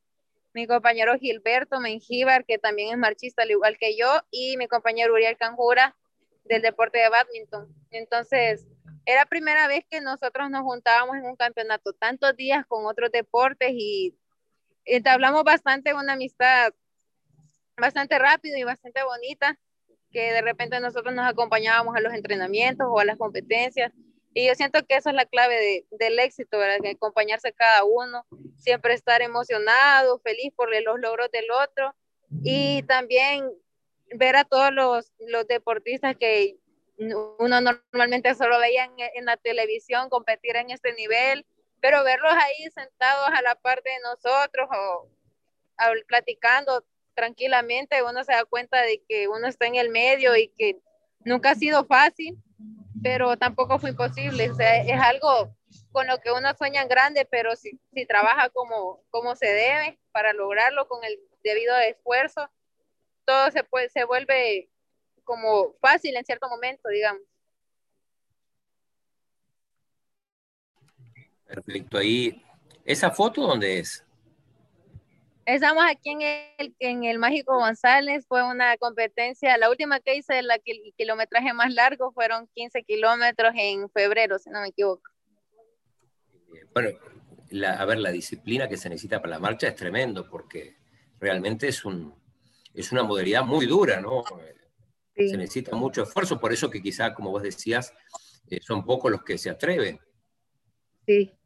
mi 0.53 0.67
compañero 0.67 1.17
Gilberto 1.17 1.79
Mengíbar, 1.79 2.45
que 2.45 2.57
también 2.57 2.89
es 2.91 2.97
marchista 2.97 3.43
al 3.43 3.51
igual 3.51 3.77
que 3.77 3.97
yo, 3.97 4.21
y 4.31 4.57
mi 4.57 4.67
compañero 4.67 5.13
Uriel 5.13 5.37
Canjura 5.37 5.95
del 6.45 6.61
deporte 6.61 6.99
de 6.99 7.09
badminton. 7.09 7.73
Entonces, 7.91 8.65
era 9.05 9.25
primera 9.25 9.67
vez 9.67 9.85
que 9.89 10.01
nosotros 10.01 10.49
nos 10.49 10.61
juntábamos 10.61 11.15
en 11.17 11.25
un 11.25 11.35
campeonato 11.35 11.93
tantos 11.93 12.35
días 12.35 12.65
con 12.67 12.85
otros 12.85 13.11
deportes 13.11 13.71
y 13.73 14.15
entablamos 14.85 15.43
bastante 15.43 15.93
una 15.93 16.13
amistad 16.13 16.73
bastante 17.79 18.17
rápido 18.19 18.57
y 18.57 18.63
bastante 18.63 19.03
bonita, 19.03 19.57
que 20.11 20.31
de 20.31 20.41
repente 20.41 20.79
nosotros 20.79 21.13
nos 21.13 21.27
acompañábamos 21.27 21.95
a 21.95 22.01
los 22.01 22.13
entrenamientos 22.13 22.87
o 22.89 22.99
a 22.99 23.05
las 23.05 23.17
competencias. 23.17 23.91
Y 24.33 24.47
yo 24.47 24.55
siento 24.55 24.85
que 24.85 24.95
esa 24.95 25.09
es 25.09 25.15
la 25.15 25.25
clave 25.25 25.55
de, 25.55 25.85
del 25.97 26.19
éxito, 26.19 26.57
¿verdad? 26.57 26.79
Acompañarse 26.91 27.51
cada 27.53 27.83
uno, 27.83 28.25
siempre 28.57 28.93
estar 28.93 29.21
emocionado, 29.21 30.19
feliz 30.19 30.53
por 30.55 30.69
los 30.69 30.99
logros 30.99 31.31
del 31.31 31.49
otro 31.51 31.95
y 32.43 32.83
también 32.83 33.49
ver 34.15 34.35
a 34.35 34.43
todos 34.43 34.71
los, 34.71 35.11
los 35.19 35.47
deportistas 35.47 36.15
que 36.15 36.57
uno 36.97 37.61
normalmente 37.61 38.35
solo 38.35 38.59
veía 38.59 38.85
en, 38.85 38.93
en, 39.15 39.25
la 39.25 39.37
televisión 39.37 40.09
competir 40.09 40.57
en 40.57 40.69
este 40.69 40.93
nivel, 40.93 41.45
pero 41.79 42.03
verlos 42.03 42.33
ahí 42.33 42.69
sentados 42.71 43.29
a 43.29 43.41
la 43.41 43.55
par 43.55 43.81
de 43.83 43.91
nosotros 44.03 44.67
o, 44.69 45.07
o 45.07 46.05
platicando, 46.07 46.83
tranquilamente, 47.13 48.03
uno 48.03 48.23
se 48.23 48.33
da 48.33 48.45
cuenta 48.45 48.81
de 48.81 49.03
que 49.07 49.27
uno 49.27 49.47
está 49.47 49.67
en 49.67 49.75
el 49.75 49.89
medio 49.89 50.35
y 50.35 50.49
que 50.57 50.79
nunca 51.25 51.51
ha 51.51 51.55
sido 51.55 51.85
fácil, 51.85 52.37
pero 53.01 53.37
tampoco 53.37 53.79
fue 53.79 53.91
imposible. 53.91 54.45
Es 54.45 55.01
algo 55.01 55.55
con 55.91 56.07
lo 56.07 56.19
que 56.19 56.31
uno 56.31 56.53
sueña 56.55 56.81
en 56.81 56.87
grande, 56.87 57.25
pero 57.29 57.55
si, 57.55 57.79
si 57.93 58.05
trabaja 58.05 58.49
como, 58.49 59.03
como 59.09 59.35
se 59.35 59.47
debe 59.47 59.99
para 60.11 60.33
lograrlo 60.33 60.87
con 60.87 61.03
el 61.03 61.19
debido 61.43 61.77
esfuerzo, 61.77 62.49
todo 63.25 63.51
se, 63.51 63.63
puede, 63.63 63.89
se 63.89 64.03
vuelve 64.05 64.69
como 65.23 65.73
fácil 65.81 66.15
en 66.15 66.25
cierto 66.25 66.49
momento, 66.49 66.89
digamos. 66.89 67.21
Perfecto. 71.45 71.97
Ahí, 71.97 72.43
¿esa 72.85 73.11
foto 73.11 73.41
dónde 73.41 73.79
es? 73.79 74.05
Estamos 75.51 75.83
aquí 75.83 76.11
en 76.11 76.21
el, 76.21 76.75
en 76.77 77.03
el 77.05 77.17
Mágico 77.17 77.57
González, 77.57 78.23
fue 78.27 78.43
una 78.43 78.77
competencia, 78.77 79.57
la 79.57 79.71
última 79.71 79.99
que 79.99 80.15
hice, 80.15 80.43
la, 80.43 80.59
el 80.63 80.93
kilometraje 80.95 81.53
más 81.53 81.73
largo 81.73 82.11
fueron 82.11 82.47
15 82.53 82.83
kilómetros 82.83 83.53
en 83.57 83.89
febrero, 83.89 84.37
si 84.37 84.51
no 84.51 84.61
me 84.61 84.67
equivoco. 84.67 85.09
Bueno, 86.71 86.91
la, 87.49 87.73
a 87.81 87.85
ver, 87.85 87.97
la 87.97 88.11
disciplina 88.11 88.69
que 88.69 88.77
se 88.77 88.89
necesita 88.89 89.19
para 89.19 89.31
la 89.31 89.39
marcha 89.39 89.69
es 89.69 89.75
tremendo, 89.75 90.29
porque 90.29 90.77
realmente 91.19 91.67
es, 91.67 91.83
un, 91.83 92.13
es 92.75 92.91
una 92.91 93.01
modalidad 93.01 93.43
muy 93.43 93.65
dura, 93.65 93.99
¿no? 93.99 94.23
Se 95.15 95.35
necesita 95.35 95.75
mucho 95.75 96.03
esfuerzo, 96.03 96.39
por 96.39 96.53
eso 96.53 96.69
que 96.69 96.79
quizá, 96.79 97.11
como 97.15 97.31
vos 97.31 97.41
decías, 97.41 97.91
eh, 98.51 98.59
son 98.61 98.85
pocos 98.85 99.09
los 99.09 99.23
que 99.23 99.39
se 99.39 99.49
atreven. 99.49 99.99
Sí. 101.07 101.38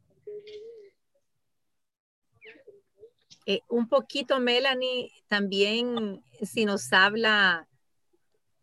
Eh, 3.46 3.60
un 3.68 3.88
poquito, 3.88 4.40
Melanie, 4.40 5.12
también 5.28 6.22
si 6.42 6.64
nos 6.64 6.92
habla 6.92 7.68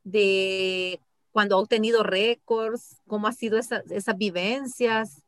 de 0.03 0.99
cuando 1.31 1.55
ha 1.55 1.59
obtenido 1.59 2.03
récords, 2.03 2.97
cómo 3.07 3.27
ha 3.27 3.31
sido 3.31 3.57
esas 3.57 4.17
vivencias. 4.17 5.23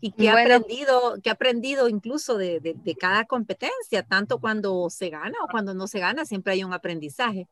Y 0.00 0.12
qué 0.12 0.28
ha 0.28 0.40
aprendido, 0.40 1.18
que 1.22 1.30
ha 1.30 1.32
aprendido 1.32 1.88
incluso 1.88 2.36
de, 2.38 2.60
de, 2.60 2.94
cada 2.94 3.24
competencia, 3.24 4.02
tanto 4.04 4.38
cuando 4.38 4.88
se 4.88 5.10
gana 5.10 5.36
o 5.42 5.48
cuando 5.48 5.74
no 5.74 5.88
se 5.88 5.98
gana, 5.98 6.24
siempre 6.24 6.52
hay 6.52 6.64
un 6.64 6.72
aprendizaje. 6.72 7.48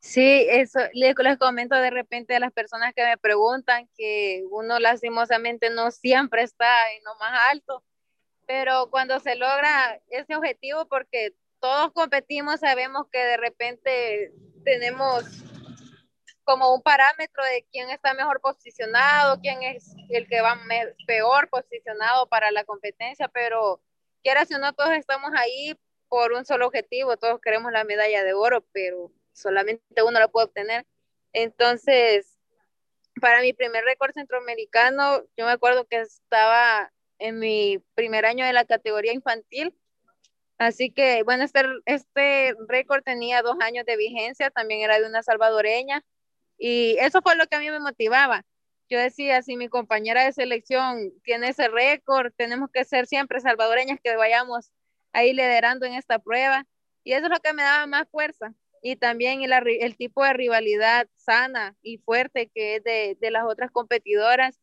Sí, 0.00 0.46
eso 0.48 0.78
les, 0.92 1.14
les, 1.18 1.38
comento 1.38 1.74
de 1.74 1.90
repente 1.90 2.36
a 2.36 2.40
las 2.40 2.52
personas 2.52 2.94
que 2.94 3.04
me 3.04 3.18
preguntan 3.18 3.88
que 3.96 4.44
uno 4.50 4.78
lastimosamente 4.78 5.70
no 5.70 5.90
siempre 5.90 6.42
está 6.42 6.92
en 6.92 7.02
lo 7.04 7.14
más 7.16 7.38
alto, 7.50 7.84
pero 8.46 8.90
cuando 8.90 9.18
se 9.20 9.34
logra 9.34 10.00
ese 10.08 10.36
objetivo, 10.36 10.86
porque 10.86 11.34
todos 11.60 11.92
competimos, 11.92 12.60
sabemos 12.60 13.06
que 13.12 13.18
de 13.18 13.36
repente 13.36 14.32
tenemos 14.64 15.24
como 16.44 16.74
un 16.74 16.80
parámetro 16.80 17.44
de 17.44 17.66
quién 17.70 17.90
está 17.90 18.14
mejor 18.14 18.40
posicionado, 18.40 19.40
quién 19.40 19.62
es 19.62 19.94
el 20.08 20.26
que 20.28 20.40
va 20.40 20.58
peor 21.06 21.50
posicionado 21.50 22.26
para 22.28 22.50
la 22.52 22.64
competencia, 22.64 23.28
pero 23.28 23.82
quiera 24.22 24.46
si 24.46 24.54
no, 24.54 24.72
todos 24.72 24.92
estamos 24.92 25.30
ahí 25.36 25.78
por 26.08 26.32
un 26.32 26.46
solo 26.46 26.66
objetivo, 26.68 27.18
todos 27.18 27.40
queremos 27.40 27.70
la 27.70 27.84
medalla 27.84 28.24
de 28.24 28.32
oro, 28.32 28.64
pero 28.72 29.12
solamente 29.38 30.02
uno 30.02 30.18
la 30.20 30.28
puede 30.28 30.46
obtener. 30.46 30.86
Entonces, 31.32 32.38
para 33.20 33.40
mi 33.40 33.52
primer 33.52 33.84
récord 33.84 34.12
centroamericano, 34.12 35.22
yo 35.36 35.46
me 35.46 35.52
acuerdo 35.52 35.86
que 35.86 36.00
estaba 36.00 36.92
en 37.18 37.38
mi 37.38 37.78
primer 37.94 38.26
año 38.26 38.46
de 38.46 38.52
la 38.52 38.64
categoría 38.64 39.12
infantil 39.12 39.74
Así 40.58 40.90
que, 40.90 41.22
bueno, 41.22 41.44
este, 41.44 41.62
este 41.86 42.54
récord 42.66 43.02
tenía 43.04 43.42
dos 43.42 43.56
años 43.60 43.86
de 43.86 43.96
vigencia, 43.96 44.50
también 44.50 44.80
era 44.80 44.98
de 44.98 45.06
una 45.06 45.22
salvadoreña, 45.22 46.04
y 46.58 46.96
eso 47.00 47.22
fue 47.22 47.36
lo 47.36 47.46
que 47.46 47.56
a 47.56 47.60
mí 47.60 47.70
me 47.70 47.78
motivaba. 47.78 48.44
Yo 48.88 48.98
decía, 48.98 49.42
si 49.42 49.56
mi 49.56 49.68
compañera 49.68 50.24
de 50.24 50.32
selección 50.32 51.12
tiene 51.22 51.50
ese 51.50 51.68
récord, 51.68 52.32
tenemos 52.36 52.70
que 52.72 52.84
ser 52.84 53.06
siempre 53.06 53.40
salvadoreñas 53.40 54.00
que 54.02 54.16
vayamos 54.16 54.72
ahí 55.12 55.32
liderando 55.32 55.86
en 55.86 55.94
esta 55.94 56.18
prueba, 56.18 56.66
y 57.04 57.12
eso 57.12 57.26
es 57.26 57.30
lo 57.30 57.40
que 57.40 57.52
me 57.52 57.62
daba 57.62 57.86
más 57.86 58.08
fuerza. 58.10 58.52
Y 58.82 58.96
también 58.96 59.42
el, 59.42 59.52
el 59.52 59.96
tipo 59.96 60.24
de 60.24 60.32
rivalidad 60.32 61.08
sana 61.16 61.76
y 61.82 61.98
fuerte 61.98 62.50
que 62.54 62.76
es 62.76 62.84
de, 62.84 63.16
de 63.20 63.30
las 63.30 63.44
otras 63.44 63.70
competidoras 63.70 64.60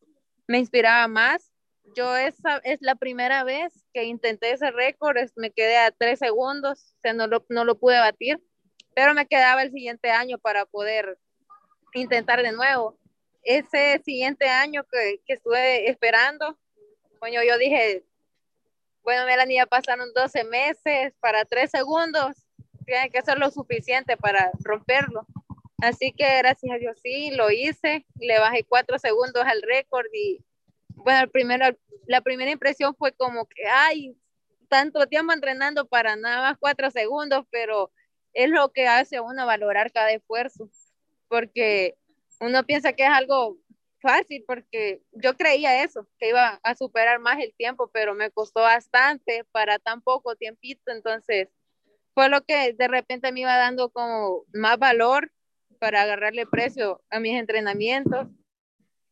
me 0.48 0.60
inspiraba 0.60 1.08
más 1.08 1.52
yo 1.94 2.16
esa 2.16 2.58
es 2.64 2.82
la 2.82 2.96
primera 2.96 3.44
vez 3.44 3.74
que 3.94 4.04
intenté 4.04 4.52
ese 4.52 4.72
récord, 4.72 5.18
me 5.36 5.52
quedé 5.52 5.78
a 5.78 5.92
tres 5.92 6.20
segundos, 6.20 6.94
o 6.98 7.00
sea, 7.02 7.14
no 7.14 7.28
lo, 7.28 7.46
no 7.50 7.64
lo 7.64 7.78
pude 7.78 8.00
batir, 8.00 8.42
pero 8.96 9.14
me 9.14 9.28
quedaba 9.28 9.62
el 9.62 9.72
siguiente 9.72 10.10
año 10.10 10.38
para 10.38 10.66
poder 10.66 11.18
intentar 11.94 12.42
de 12.42 12.52
nuevo. 12.52 12.98
Ese 13.44 14.02
siguiente 14.04 14.50
año 14.50 14.84
que, 14.92 15.22
que 15.26 15.34
estuve 15.34 15.90
esperando, 15.90 16.58
coño, 17.20 17.42
yo 17.44 17.58
dije, 17.58 18.04
bueno, 19.04 19.26
Melanie, 19.26 19.58
ya 19.58 19.66
pasaron 19.68 20.12
12 20.14 20.44
meses 20.46 21.14
para 21.20 21.46
tres 21.46 21.70
segundos, 21.70 22.45
tiene 22.86 23.10
que 23.10 23.22
ser 23.22 23.38
lo 23.38 23.52
suficiente 23.52 24.18
para 24.18 24.52
romperlo. 24.64 25.28
Así 25.82 26.14
que 26.14 26.38
gracias 26.38 26.74
a 26.74 26.78
Dios 26.78 26.98
sí, 27.02 27.32
lo 27.32 27.52
hice, 27.52 28.06
le 28.20 28.40
bajé 28.40 28.64
cuatro 28.64 28.98
segundos 28.98 29.44
al 29.46 29.62
récord 29.62 30.06
y 30.14 30.44
bueno, 30.96 31.30
primero, 31.30 31.66
la 32.08 32.22
primera 32.22 32.52
impresión 32.52 32.96
fue 32.96 33.12
como 33.12 33.46
que, 33.46 33.66
ay, 33.68 34.16
tanto 34.70 35.06
tiempo 35.08 35.34
entrenando 35.34 35.88
para 35.88 36.16
nada 36.16 36.42
más 36.42 36.58
cuatro 36.58 36.90
segundos, 36.90 37.46
pero 37.52 37.92
es 38.34 38.50
lo 38.50 38.72
que 38.72 38.88
hace 38.88 39.20
uno 39.20 39.46
valorar 39.46 39.92
cada 39.92 40.12
esfuerzo, 40.12 40.70
porque 41.28 41.96
uno 42.40 42.64
piensa 42.66 42.94
que 42.94 43.04
es 43.04 43.10
algo 43.10 43.58
fácil, 44.00 44.44
porque 44.48 45.02
yo 45.12 45.36
creía 45.36 45.84
eso, 45.84 46.08
que 46.20 46.30
iba 46.30 46.60
a 46.64 46.76
superar 46.76 47.20
más 47.20 47.40
el 47.40 47.54
tiempo, 47.56 47.90
pero 47.92 48.14
me 48.14 48.32
costó 48.32 48.62
bastante 48.62 49.44
para 49.52 49.80
tan 49.80 50.02
poco 50.02 50.36
tiempito, 50.36 50.92
entonces 50.92 51.50
fue 52.16 52.30
lo 52.30 52.44
que 52.44 52.74
de 52.74 52.88
repente 52.88 53.32
me 53.32 53.42
iba 53.42 53.56
dando 53.58 53.90
como 53.90 54.46
más 54.54 54.80
valor 54.80 55.32
para 55.80 56.02
agarrarle 56.02 56.48
precio 56.48 57.04
a 57.10 57.20
mis 57.20 57.38
entrenamientos. 57.38 58.28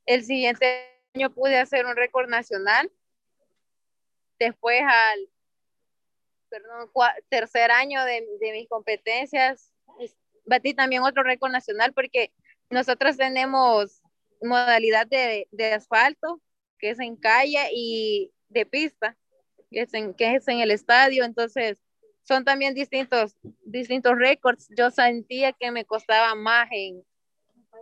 El 0.05 0.23
siguiente 0.23 0.89
año 1.13 1.29
pude 1.33 1.59
hacer 1.59 1.85
un 1.85 1.97
récord 1.97 2.29
nacional. 2.29 2.89
Después 4.39 4.81
al 4.81 5.29
tercer 7.29 7.71
año 7.71 8.03
de, 8.05 8.25
mis 8.53 8.69
competencias, 8.69 9.71
batí 10.45 10.73
también 10.73 11.03
otro 11.03 11.23
récord 11.23 11.51
nacional 11.51 11.93
porque 11.93 12.31
nosotros 12.69 13.17
tenemos 13.17 14.01
modalidad 14.41 15.07
de, 15.07 15.73
asfalto, 15.73 16.41
que 16.79 16.91
es 16.91 16.99
en 16.99 17.17
calle, 17.17 17.69
y 17.73 18.31
de 18.47 18.65
pista, 18.65 19.17
que 19.71 19.81
es 19.81 19.93
en, 19.93 20.13
que 20.13 20.35
es 20.35 20.47
en 20.47 20.59
el 20.59 20.71
estadio. 20.71 21.25
Entonces, 21.25 21.81
son 22.23 22.45
también 22.45 22.73
distintos, 22.73 23.35
distintos 23.63 24.17
récords. 24.17 24.69
Yo 24.77 24.91
sentía 24.91 25.53
que 25.53 25.71
me 25.71 25.85
costaba 25.85 26.35
más 26.35 26.67
en, 26.71 27.03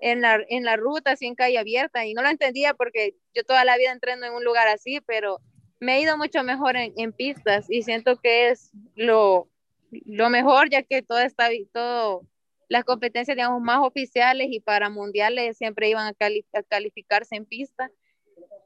en 0.02 0.22
la, 0.22 0.40
en 0.50 0.64
la 0.64 0.76
ruta, 0.76 1.12
así 1.12 1.28
en 1.28 1.36
calle 1.36 1.60
abierta, 1.60 2.06
y 2.06 2.14
no 2.14 2.22
lo 2.22 2.30
entendía 2.30 2.74
porque 2.74 3.16
yo 3.34 3.44
toda 3.44 3.64
la 3.66 3.78
vida 3.78 3.92
entreno 3.92 4.26
en 4.26 4.34
un 4.34 4.44
lugar 4.44 4.68
así, 4.68 5.00
pero 5.02 5.40
me 5.80 5.98
he 5.98 6.02
ido 6.02 6.18
mucho 6.18 6.44
mejor 6.44 6.76
en, 6.76 6.94
en 6.98 7.14
pistas 7.14 7.66
y 7.70 7.84
siento 7.84 8.18
que 8.18 8.50
es 8.50 8.72
lo, 8.96 9.50
lo 9.92 10.30
mejor, 10.30 10.70
ya 10.70 10.84
que 10.84 11.02
todo 11.02 11.20
está, 11.20 11.50
todo, 11.72 12.28
las 12.68 12.84
competencias, 12.84 13.36
digamos, 13.36 13.62
más 13.62 13.80
oficiales 13.80 14.48
y 14.50 14.60
para 14.60 14.90
mundiales 14.90 15.58
siempre 15.58 15.90
iban 15.90 16.08
a, 16.08 16.64
calificarse 16.64 17.36
en 17.36 17.46
pista. 17.46 17.92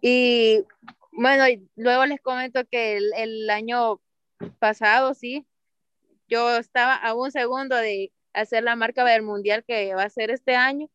Y 0.01 0.63
bueno, 1.11 1.43
luego 1.75 2.05
les 2.05 2.21
comento 2.21 2.65
que 2.65 2.97
el, 2.97 3.11
el 3.17 3.49
año 3.49 3.99
pasado, 4.59 5.13
sí, 5.13 5.45
yo 6.27 6.57
estaba 6.57 6.95
a 6.95 7.13
un 7.13 7.31
segundo 7.31 7.75
de 7.75 8.11
hacer 8.33 8.63
la 8.63 8.75
marca 8.75 9.03
del 9.05 9.23
mundial 9.23 9.63
que 9.65 9.93
va 9.95 10.03
a 10.03 10.09
ser 10.09 10.31
este 10.31 10.55
año 10.55 10.89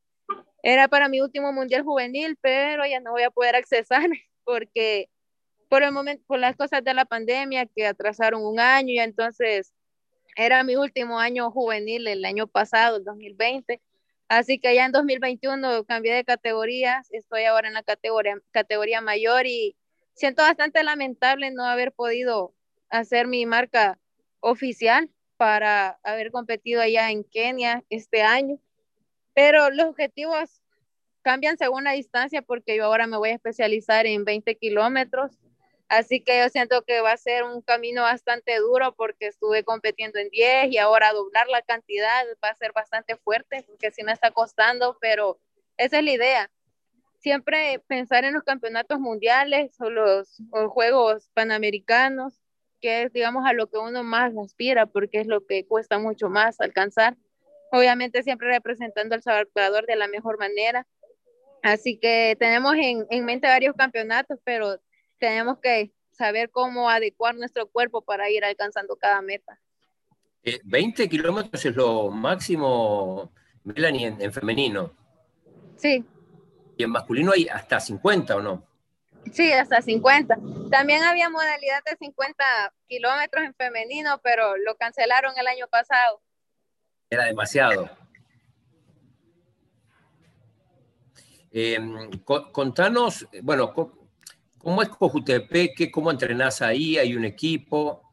era 0.62 0.88
para 0.88 1.08
mi 1.08 1.20
último 1.20 1.52
mundial 1.52 1.82
juvenil, 1.82 2.36
pero 2.40 2.86
ya 2.86 3.00
no 3.00 3.12
voy 3.12 3.22
a 3.22 3.30
poder 3.30 3.56
accesar 3.56 4.02
porque 4.44 5.08
por 5.68 5.82
el 5.82 5.92
momento, 5.92 6.24
por 6.26 6.38
las 6.38 6.56
cosas 6.56 6.82
de 6.84 6.94
la 6.94 7.04
pandemia 7.04 7.66
que 7.66 7.86
atrasaron 7.86 8.44
un 8.44 8.60
año 8.60 8.92
y 8.92 8.98
entonces 8.98 9.72
era 10.36 10.64
mi 10.64 10.76
último 10.76 11.18
año 11.18 11.50
juvenil 11.50 12.06
el 12.06 12.24
año 12.24 12.46
pasado, 12.46 12.96
el 12.96 13.04
2020. 13.04 13.80
Así 14.28 14.58
que 14.60 14.74
ya 14.74 14.84
en 14.86 14.92
2021 14.92 15.84
cambié 15.84 16.14
de 16.14 16.24
categoría, 16.24 17.02
estoy 17.10 17.44
ahora 17.44 17.68
en 17.68 17.74
la 17.74 17.82
categoría, 17.82 18.36
categoría 18.52 19.00
mayor 19.00 19.46
y 19.46 19.76
siento 20.14 20.42
bastante 20.42 20.82
lamentable 20.84 21.50
no 21.50 21.64
haber 21.64 21.92
podido 21.92 22.54
hacer 22.90 23.26
mi 23.26 23.46
marca 23.46 23.98
oficial 24.40 25.10
para 25.40 25.98
haber 26.02 26.30
competido 26.30 26.82
allá 26.82 27.10
en 27.10 27.24
Kenia 27.24 27.82
este 27.88 28.20
año 28.20 28.60
pero 29.34 29.70
los 29.70 29.86
objetivos 29.86 30.62
cambian 31.22 31.56
según 31.56 31.84
la 31.84 31.92
distancia 31.92 32.42
porque 32.42 32.76
yo 32.76 32.84
ahora 32.84 33.06
me 33.06 33.16
voy 33.16 33.30
a 33.30 33.34
especializar 33.34 34.06
en 34.06 34.24
20 34.26 34.56
kilómetros. 34.56 35.32
Así 35.88 36.20
que 36.20 36.38
yo 36.38 36.48
siento 36.50 36.82
que 36.82 37.00
va 37.00 37.12
a 37.12 37.16
ser 37.16 37.44
un 37.44 37.62
camino 37.62 38.02
bastante 38.02 38.58
duro 38.58 38.94
porque 38.94 39.28
estuve 39.28 39.64
compitiendo 39.64 40.18
en 40.18 40.28
10 40.28 40.72
y 40.72 40.76
ahora 40.76 41.14
doblar 41.14 41.48
la 41.48 41.62
cantidad 41.62 42.24
va 42.44 42.50
a 42.50 42.54
ser 42.54 42.72
bastante 42.72 43.16
fuerte 43.16 43.64
porque 43.66 43.90
sí 43.90 44.04
me 44.04 44.12
está 44.12 44.30
costando, 44.30 44.98
pero 45.00 45.40
esa 45.78 45.98
es 45.98 46.04
la 46.04 46.12
idea. 46.12 46.50
Siempre 47.18 47.80
pensar 47.86 48.24
en 48.24 48.34
los 48.34 48.44
campeonatos 48.44 49.00
mundiales 49.00 49.80
o 49.80 49.90
los 49.90 50.36
Juegos 50.68 51.30
Panamericanos, 51.34 52.40
que 52.80 53.02
es, 53.02 53.12
digamos, 53.12 53.44
a 53.46 53.52
lo 53.52 53.68
que 53.68 53.78
uno 53.78 54.02
más 54.02 54.32
aspira 54.36 54.86
porque 54.86 55.20
es 55.20 55.26
lo 55.26 55.46
que 55.46 55.66
cuesta 55.66 55.98
mucho 55.98 56.28
más 56.28 56.60
alcanzar 56.60 57.16
obviamente 57.70 58.22
siempre 58.22 58.48
representando 58.48 59.14
al 59.14 59.22
Salvador 59.22 59.86
de 59.86 59.96
la 59.96 60.08
mejor 60.08 60.38
manera. 60.38 60.86
Así 61.62 61.98
que 61.98 62.36
tenemos 62.38 62.74
en, 62.74 63.06
en, 63.10 63.24
mente 63.24 63.46
varios 63.46 63.74
campeonatos, 63.76 64.38
pero 64.44 64.78
tenemos 65.18 65.58
que 65.58 65.92
saber 66.10 66.50
cómo 66.50 66.88
adecuar 66.88 67.34
nuestro 67.34 67.68
cuerpo 67.68 68.02
para 68.02 68.30
ir 68.30 68.44
alcanzando 68.44 68.96
cada 68.96 69.20
meta. 69.22 69.60
20 70.64 71.02
eh, 71.02 71.08
kilómetros 71.08 71.64
es 71.64 71.76
lo 71.76 72.10
máximo, 72.10 73.30
Melanie, 73.64 74.06
en, 74.06 74.20
en, 74.22 74.32
femenino. 74.32 74.92
Sí. 75.76 76.04
¿Y 76.78 76.82
en 76.82 76.90
masculino 76.90 77.32
hay 77.32 77.46
hasta 77.48 77.78
50 77.78 78.36
o 78.36 78.40
no? 78.40 78.66
Sí, 79.32 79.52
hasta 79.52 79.80
50. 79.80 80.36
También 80.70 81.02
había 81.02 81.28
modalidad 81.28 81.82
de 81.84 81.96
50 81.96 82.44
kilómetros 82.86 83.44
en 83.44 83.54
femenino, 83.54 84.20
pero 84.22 84.56
lo 84.56 84.76
cancelaron 84.76 85.32
el 85.38 85.46
año 85.46 85.68
pasado. 85.68 86.20
Era 87.08 87.24
demasiado. 87.24 87.90
Em, 91.52 92.10
contanos, 92.52 93.26
bueno, 93.42 93.74
¿cómo 94.58 94.82
es 94.82 94.88
Cojutepeque? 94.88 95.90
¿Cómo 95.90 96.10
entrenás 96.10 96.62
ahí? 96.62 96.96
¿Hay 96.96 97.16
un 97.16 97.24
equipo? 97.24 98.10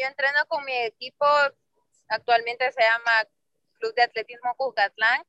Yo 0.00 0.06
entreno 0.06 0.38
con 0.46 0.64
mi 0.64 0.76
equipo, 0.76 1.26
actualmente 2.08 2.70
se 2.70 2.82
llama 2.82 3.26
Club 3.80 3.94
de 3.94 4.02
Atletismo 4.02 4.54
Cucatlán, 4.56 5.22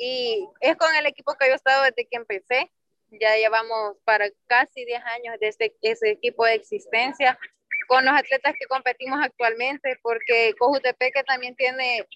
y 0.00 0.48
es 0.60 0.76
con 0.76 0.94
el 0.94 1.04
equipo 1.04 1.34
que 1.34 1.46
yo 1.46 1.52
he 1.52 1.56
estado 1.56 1.82
desde 1.82 2.06
que 2.06 2.16
empecé. 2.16 2.72
Ya 3.10 3.36
llevamos 3.36 3.96
para 4.04 4.30
casi 4.46 4.84
10 4.86 5.02
años 5.04 5.36
desde 5.40 5.76
ese 5.82 6.10
equipo 6.10 6.46
de 6.46 6.54
existencia 6.54 7.38
con 7.86 8.04
los 8.04 8.14
atletas 8.14 8.54
que 8.58 8.66
competimos 8.66 9.18
actualmente, 9.22 9.98
porque 10.00 10.54
Cojutepeque 10.58 11.22
también 11.24 11.54
tiene 11.54 12.06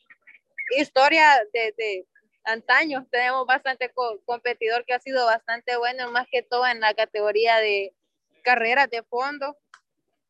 historia 0.78 1.44
desde 1.52 2.06
antaños. 2.44 3.04
Tenemos 3.10 3.44
bastante 3.44 3.92
competidor 4.24 4.86
que 4.86 4.94
ha 4.94 5.00
sido 5.00 5.26
bastante 5.26 5.76
bueno, 5.76 6.10
más 6.10 6.26
que 6.30 6.42
todo 6.42 6.66
en 6.66 6.80
la 6.80 6.94
categoría 6.94 7.58
de 7.58 7.92
carreras 8.44 8.88
de 8.88 9.02
fondo. 9.02 9.58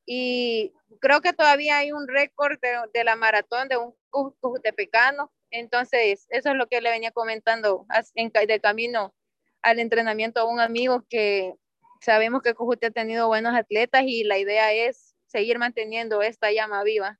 Y 0.06 0.72
creo 1.00 1.20
que 1.20 1.32
todavía 1.32 1.76
hay 1.76 1.92
un 1.92 2.08
récord 2.08 2.58
de, 2.60 2.80
de 2.92 3.04
la 3.04 3.14
maratón 3.14 3.68
de 3.68 3.76
un 3.76 3.94
cojutepecano. 4.10 5.30
Entonces, 5.50 6.26
eso 6.30 6.50
es 6.50 6.56
lo 6.56 6.66
que 6.66 6.80
le 6.80 6.90
venía 6.90 7.12
comentando 7.12 7.86
en, 8.14 8.30
de 8.30 8.60
camino 8.60 9.14
al 9.62 9.78
entrenamiento 9.78 10.40
a 10.40 10.44
un 10.44 10.60
amigo 10.60 11.04
que 11.08 11.54
sabemos 12.00 12.42
que 12.42 12.54
Cojute 12.54 12.86
ha 12.86 12.90
tenido 12.90 13.28
buenos 13.28 13.54
atletas 13.54 14.02
y 14.06 14.24
la 14.24 14.38
idea 14.38 14.72
es 14.72 15.14
seguir 15.26 15.58
manteniendo 15.58 16.22
esta 16.22 16.52
llama 16.52 16.82
viva. 16.84 17.18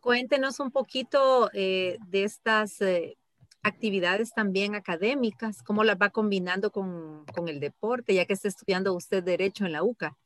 Cuéntenos 0.00 0.58
un 0.58 0.72
poquito 0.72 1.48
eh, 1.52 1.96
de 2.08 2.24
estas 2.24 2.80
eh, 2.80 3.16
actividades 3.62 4.34
también 4.34 4.74
académicas, 4.74 5.62
cómo 5.62 5.84
las 5.84 5.96
va 5.96 6.10
combinando 6.10 6.72
con, 6.72 7.24
con, 7.26 7.48
el 7.48 7.60
deporte, 7.60 8.14
ya 8.14 8.26
que 8.26 8.32
está 8.32 8.48
estudiando 8.48 8.94
usted 8.94 9.22
Derecho 9.22 9.64
en 9.64 9.72
la 9.72 9.84
UCA. 9.84 10.16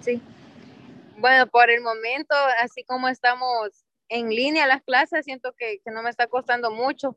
Sí. 0.00 0.22
Bueno, 1.16 1.48
por 1.48 1.68
el 1.70 1.80
momento, 1.80 2.36
así 2.62 2.84
como 2.84 3.08
estamos 3.08 3.84
en 4.08 4.30
línea 4.30 4.66
las 4.66 4.82
clases, 4.82 5.24
siento 5.24 5.52
que, 5.52 5.80
que 5.84 5.90
no 5.90 6.02
me 6.02 6.10
está 6.10 6.26
costando 6.26 6.70
mucho. 6.70 7.16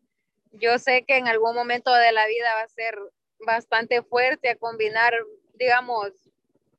Yo 0.52 0.78
sé 0.80 1.04
que 1.06 1.18
en 1.18 1.28
algún 1.28 1.56
momento 1.56 1.94
de 1.94 2.12
la 2.12 2.28
vida 2.28 2.54
va 2.56 2.62
a 2.62 2.68
ser 2.68 2.98
bastante 3.40 4.02
fuerte 4.04 4.50
a 4.50 4.56
combinar, 4.56 5.14
digamos, 5.54 6.12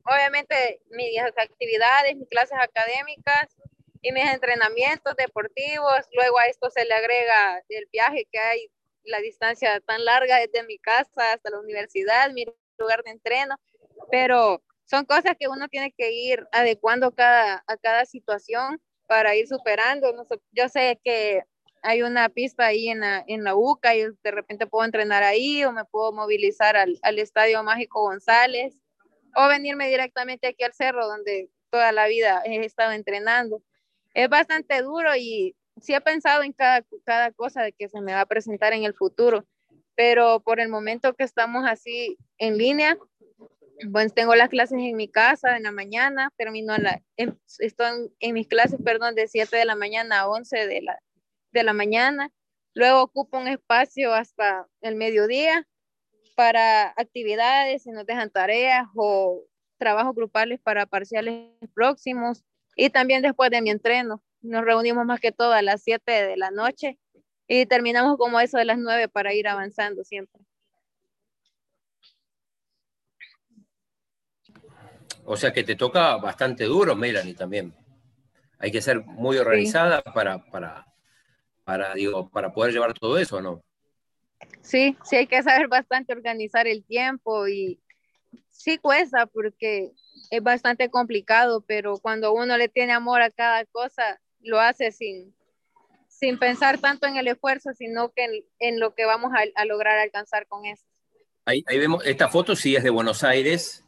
obviamente 0.05 0.81
mis 0.91 1.19
actividades, 1.21 2.17
mis 2.17 2.29
clases 2.29 2.59
académicas 2.61 3.57
y 4.01 4.13
mis 4.13 4.25
entrenamientos 4.25 5.17
deportivos. 5.17 6.01
Luego 6.13 6.39
a 6.39 6.47
esto 6.47 6.71
se 6.71 6.85
le 6.85 6.95
agrega 6.95 7.63
el 7.69 7.87
viaje 7.93 8.27
que 8.31 8.39
hay, 8.39 8.71
la 9.05 9.19
distancia 9.19 9.81
tan 9.81 10.05
larga 10.05 10.39
desde 10.39 10.65
mi 10.65 10.79
casa 10.79 11.33
hasta 11.33 11.51
la 11.51 11.61
universidad, 11.61 12.31
mi 12.31 12.47
lugar 12.79 13.03
de 13.03 13.13
entreno, 13.13 13.57
pero 14.11 14.63
son 14.85 15.05
cosas 15.07 15.37
que 15.39 15.49
uno 15.49 15.69
tiene 15.69 15.93
que 15.93 16.13
ir 16.13 16.47
adecuando 16.53 17.13
cada, 17.13 17.65
a 17.67 17.77
cada 17.77 18.05
situación 18.05 18.81
para 19.13 19.37
ir 19.37 19.47
superando. 19.47 20.11
yo 20.53 20.71
sé 20.71 20.99
que 21.05 21.43
hay 21.83 22.01
una 22.01 22.31
pista 22.31 22.65
ahí 22.65 22.89
en 22.89 23.01
la, 23.01 23.23
en 23.27 23.45
la 23.45 23.55
UCA 23.55 23.95
y 23.95 24.05
de 24.23 24.31
repente 24.31 24.67
puedo 24.67 24.87
entrenar 24.87 25.23
ahí 25.23 25.63
o 25.65 25.73
me 25.73 25.85
puedo 25.85 26.13
movilizar 26.13 26.79
al, 26.79 26.99
al 27.03 27.19
Estadio 27.19 27.63
Mágico 27.63 28.01
González 28.01 28.75
o 29.37 29.49
venirme 29.49 29.91
directamente 29.91 30.47
aquí 30.47 30.65
al 30.65 30.73
cerro 30.73 31.07
donde 31.07 31.51
toda 31.69 31.93
la 31.93 32.07
vida 32.07 32.41
he 32.47 32.65
estado 32.65 32.93
entrenando 32.93 33.63
es 34.15 34.31
bastante 34.31 34.81
duro 34.81 35.15
y 35.15 35.55
sí 35.79 35.93
he 35.93 36.01
pensado 36.01 36.43
en 36.43 36.55
cada, 36.55 36.83
cada 37.05 37.33
cosa 37.33 37.71
que 37.71 37.91
se 37.91 38.01
me 38.01 38.15
va 38.15 38.23
a 38.23 38.27
presentar 38.27 38.73
en 38.73 38.85
el 38.85 38.95
futuro, 38.95 39.45
pero 39.95 40.41
por 40.41 40.59
el 40.59 40.71
momento 40.71 41.13
que 41.13 41.25
estamos 41.25 41.67
así 41.67 42.17
en 42.39 42.57
línea, 42.57 42.97
bueno, 43.87 44.11
tengo 44.15 44.35
las 44.35 44.49
clases 44.49 44.79
en 44.79 44.97
mi 44.97 45.09
casa 45.09 45.57
en 45.57 45.65
la 45.65 45.73
mañana, 45.73 46.31
termino 46.37 46.77
la, 46.79 47.03
estoy 47.59 48.13
en, 48.21 48.35
mis 48.35 48.47
clases, 48.47 48.81
perdón, 48.85 49.15
de 49.15 49.29
7 49.29 49.57
de 49.57 49.65
la 49.65 49.77
mañana 49.77 50.21
a 50.21 50.29
11 50.29 50.67
de 50.67 50.83
la, 50.83 50.99
de 51.53 51.63
la 51.63 51.73
mañana. 51.73 52.31
Luego 52.75 53.03
ocupo 53.03 53.39
un 53.39 53.49
espacio 53.49 54.15
hasta 54.15 54.67
el 54.81 54.97
mediodía 54.97 55.67
para 56.35 56.89
actividades, 56.97 57.83
si 57.83 57.91
nos 57.91 58.07
dejan 58.07 58.31
tareas 58.31 58.87
o 58.95 59.45
trabajos 59.79 60.15
grupales 60.15 60.61
para 60.61 60.87
parciales 60.87 61.51
próximos. 61.75 62.45
Y 62.77 62.91
también 62.91 63.23
después 63.23 63.51
de 63.51 63.61
mi 63.61 63.71
entreno, 63.71 64.23
nos 64.41 64.65
reunimos 64.65 65.05
más 65.05 65.21
que 65.21 65.33
todo 65.33 65.53
a 65.53 65.63
las 65.63 65.83
7 65.83 66.11
de 66.11 66.37
la 66.37 66.51
noche 66.51 66.99
y 67.47 67.67
terminamos 67.67 68.17
como 68.17 68.41
eso 68.41 68.59
de 68.59 68.65
las 68.65 68.79
9 68.79 69.09
para 69.09 69.35
ir 69.35 69.49
avanzando 69.49 70.05
siempre. 70.05 70.41
O 75.25 75.37
sea 75.37 75.53
que 75.53 75.65
te 75.65 75.77
toca 75.77 76.17
bastante 76.17 76.65
duro, 76.65 76.97
Melanie, 76.97 77.35
también. 77.35 77.75
Hay 78.59 78.71
que 78.71 78.83
ser 78.83 79.05
muy 79.05 79.39
organizada 79.39 80.03
para, 80.03 80.45
para, 80.51 80.87
para, 81.65 81.95
digo, 81.95 82.31
para 82.31 82.53
poder 82.53 82.73
llevar 82.73 82.95
todo 82.95 83.19
eso, 83.19 83.41
¿no? 83.41 83.63
Sí, 84.61 84.97
sí 85.05 85.17
hay 85.17 85.27
que 85.27 85.43
saber 85.43 85.69
bastante 85.69 86.13
organizar 86.13 86.67
el 86.67 86.85
tiempo 86.85 87.49
y 87.49 87.81
sí 88.51 88.79
cuesta 88.79 89.27
porque 89.27 89.93
es 90.31 90.43
bastante 90.43 90.91
complicado, 90.91 91.65
pero 91.67 91.99
cuando 91.99 92.33
uno 92.33 92.57
le 92.57 92.69
tiene 92.69 92.93
amor 92.93 93.23
a 93.23 93.31
cada 93.31 93.65
cosa, 93.67 94.21
lo 94.41 94.61
hace 94.61 94.93
sin, 94.93 95.35
sin 96.09 96.39
pensar 96.39 96.79
tanto 96.79 97.07
en 97.07 97.17
el 97.17 97.29
esfuerzo, 97.29 97.73
sino 97.75 98.13
que 98.13 98.45
en, 98.59 98.81
lo 98.81 98.95
que 98.95 99.05
vamos 99.05 99.33
a, 99.35 99.65
lograr 99.65 99.99
alcanzar 99.99 100.47
con 100.47 100.65
esto. 100.65 100.87
Ahí, 101.45 101.65
vemos, 101.69 102.07
esta 102.07 102.29
foto 102.29 102.55
sí 102.55 102.77
es 102.77 102.85
de 102.85 102.91
Buenos 102.91 103.25
Aires, 103.25 103.85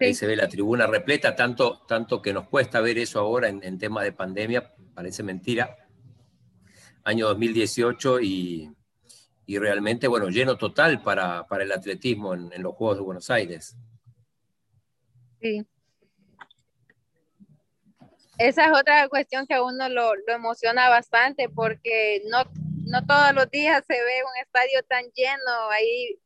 ahí 0.00 0.14
se 0.14 0.26
ve 0.26 0.36
la 0.36 0.48
tribuna 0.48 0.86
repleta, 0.86 1.34
tanto, 1.34 1.84
tanto 1.86 2.22
que 2.22 2.32
nos 2.32 2.48
cuesta 2.48 2.80
ver 2.80 2.98
eso 2.98 3.20
ahora 3.20 3.48
en, 3.48 3.62
en 3.62 3.78
tema 3.78 4.02
de 4.02 4.12
pandemia, 4.12 4.74
parece 4.94 5.22
mentira. 5.22 5.76
Año 7.04 7.26
2018 7.28 8.20
y, 8.20 8.70
y 9.46 9.58
realmente, 9.58 10.08
bueno, 10.08 10.28
lleno 10.28 10.56
total 10.56 11.02
para, 11.02 11.46
para 11.46 11.64
el 11.64 11.72
atletismo 11.72 12.34
en, 12.34 12.52
en 12.52 12.62
los 12.62 12.74
Juegos 12.74 12.98
de 12.98 13.02
Buenos 13.02 13.30
Aires. 13.30 13.76
Sí 15.40 15.66
esa 18.38 18.66
es 18.66 18.70
otra 18.72 19.08
cuestión 19.08 19.46
que 19.46 19.54
a 19.54 19.62
uno 19.62 19.88
lo, 19.88 20.14
lo, 20.14 20.32
emociona 20.32 20.88
bastante 20.88 21.48
porque 21.48 22.22
no, 22.30 22.44
no 22.86 23.04
todos 23.04 23.34
los 23.34 23.50
días 23.50 23.82
se 23.86 23.94
ve 23.94 24.22
un 24.22 24.40
estadio 24.40 24.82
tan 24.88 25.04
lleno 25.12 25.70
ahí 25.70 26.18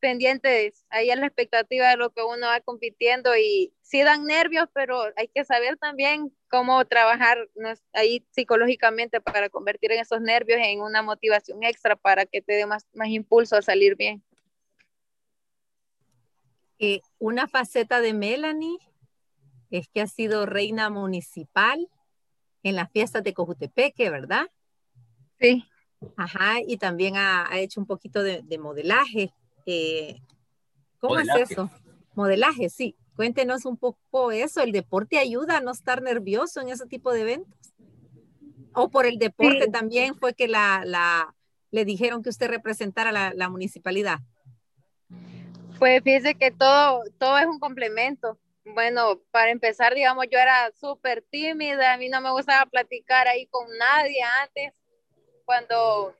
pendientes, 0.00 0.84
ahí 0.90 1.10
es 1.10 1.18
la 1.18 1.26
expectativa 1.26 1.88
de 1.90 1.96
lo 1.96 2.10
que 2.10 2.22
uno 2.22 2.46
va 2.46 2.60
compitiendo 2.60 3.36
y 3.36 3.72
sí 3.82 4.02
dan 4.02 4.24
nervios, 4.24 4.66
pero 4.72 5.00
hay 5.16 5.28
que 5.28 5.44
saber 5.44 5.76
también 5.76 6.34
cómo 6.48 6.84
trabajar 6.86 7.48
ahí 7.92 8.26
psicológicamente 8.30 9.20
para 9.20 9.48
convertir 9.50 9.92
en 9.92 10.00
esos 10.00 10.20
nervios 10.20 10.58
en 10.62 10.80
una 10.80 11.02
motivación 11.02 11.62
extra 11.62 11.96
para 11.96 12.26
que 12.26 12.42
te 12.42 12.54
dé 12.54 12.66
más, 12.66 12.86
más 12.94 13.08
impulso 13.08 13.56
a 13.56 13.62
salir 13.62 13.96
bien. 13.96 14.22
Eh, 16.78 17.02
una 17.18 17.46
faceta 17.46 18.00
de 18.00 18.14
Melanie 18.14 18.78
es 19.70 19.88
que 19.88 20.00
ha 20.00 20.06
sido 20.06 20.46
reina 20.46 20.88
municipal 20.88 21.88
en 22.62 22.74
las 22.74 22.90
fiestas 22.90 23.22
de 23.22 23.34
Cojutepeque, 23.34 24.10
¿verdad? 24.10 24.46
Sí. 25.38 25.64
Ajá, 26.16 26.56
y 26.66 26.78
también 26.78 27.16
ha, 27.16 27.48
hecho 27.58 27.80
un 27.80 27.86
poquito 27.86 28.22
de, 28.22 28.58
modelaje. 28.58 29.32
Eh, 29.66 30.20
¿Cómo 30.98 31.18
es 31.18 31.28
eso? 31.50 31.70
Modelaje, 32.14 32.68
sí. 32.68 32.96
Cuéntenos 33.16 33.64
un 33.64 33.76
poco 33.76 34.32
eso. 34.32 34.62
¿El 34.62 34.72
deporte 34.72 35.18
ayuda 35.18 35.58
a 35.58 35.60
no 35.60 35.72
estar 35.72 36.02
nervioso 36.02 36.60
en 36.60 36.68
ese 36.68 36.86
tipo 36.86 37.12
de 37.12 37.22
eventos? 37.22 37.74
¿O 38.74 38.88
por 38.88 39.06
el 39.06 39.18
deporte 39.18 39.68
también 39.68 40.14
fue 40.14 40.34
que 40.34 40.48
la, 40.48 40.82
la, 40.84 41.34
le 41.70 41.84
dijeron 41.84 42.22
que 42.22 42.30
usted 42.30 42.48
representara 42.48 43.12
la, 43.12 43.32
la 43.34 43.48
municipalidad? 43.48 44.20
Pues 45.78 46.02
fíjese 46.02 46.34
que 46.34 46.50
todo, 46.50 47.02
todo 47.18 47.38
es 47.38 47.46
un 47.46 47.58
complemento 47.58 48.38
bueno, 48.74 49.20
para 49.30 49.50
empezar, 49.50 49.94
digamos, 49.94 50.26
yo 50.30 50.38
era 50.38 50.70
súper 50.72 51.22
tímida, 51.22 51.92
a 51.92 51.96
mí 51.96 52.08
no 52.08 52.20
me 52.20 52.30
gustaba 52.30 52.66
platicar 52.66 53.26
ahí 53.28 53.46
con 53.46 53.66
nadie 53.78 54.20
antes, 54.42 54.72
cuando... 55.44 56.14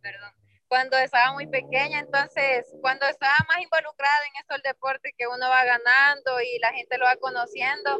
Perdón, 0.00 0.32
cuando 0.78 0.96
estaba 0.98 1.32
muy 1.32 1.48
pequeña, 1.48 1.98
entonces, 1.98 2.72
cuando 2.80 3.04
estaba 3.06 3.34
más 3.48 3.58
involucrada 3.60 4.26
en 4.28 4.36
esto 4.40 4.54
del 4.54 4.62
deporte, 4.62 5.12
que 5.18 5.26
uno 5.26 5.48
va 5.48 5.64
ganando 5.64 6.40
y 6.40 6.56
la 6.60 6.72
gente 6.72 6.96
lo 6.98 7.04
va 7.04 7.16
conociendo, 7.16 7.96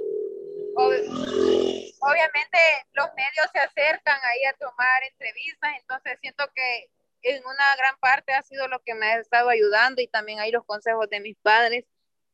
obviamente 0.76 2.58
los 2.92 3.08
medios 3.16 3.50
se 3.52 3.58
acercan 3.58 4.20
ahí 4.22 4.44
a 4.44 4.52
tomar 4.60 5.02
entrevistas, 5.10 5.72
entonces 5.80 6.18
siento 6.20 6.44
que 6.54 6.88
en 7.22 7.44
una 7.44 7.76
gran 7.78 7.98
parte 7.98 8.32
ha 8.32 8.42
sido 8.42 8.68
lo 8.68 8.78
que 8.84 8.94
me 8.94 9.06
ha 9.06 9.18
estado 9.18 9.48
ayudando 9.48 10.00
y 10.00 10.06
también 10.06 10.38
hay 10.38 10.52
los 10.52 10.64
consejos 10.64 11.10
de 11.10 11.18
mis 11.18 11.36
padres 11.38 11.84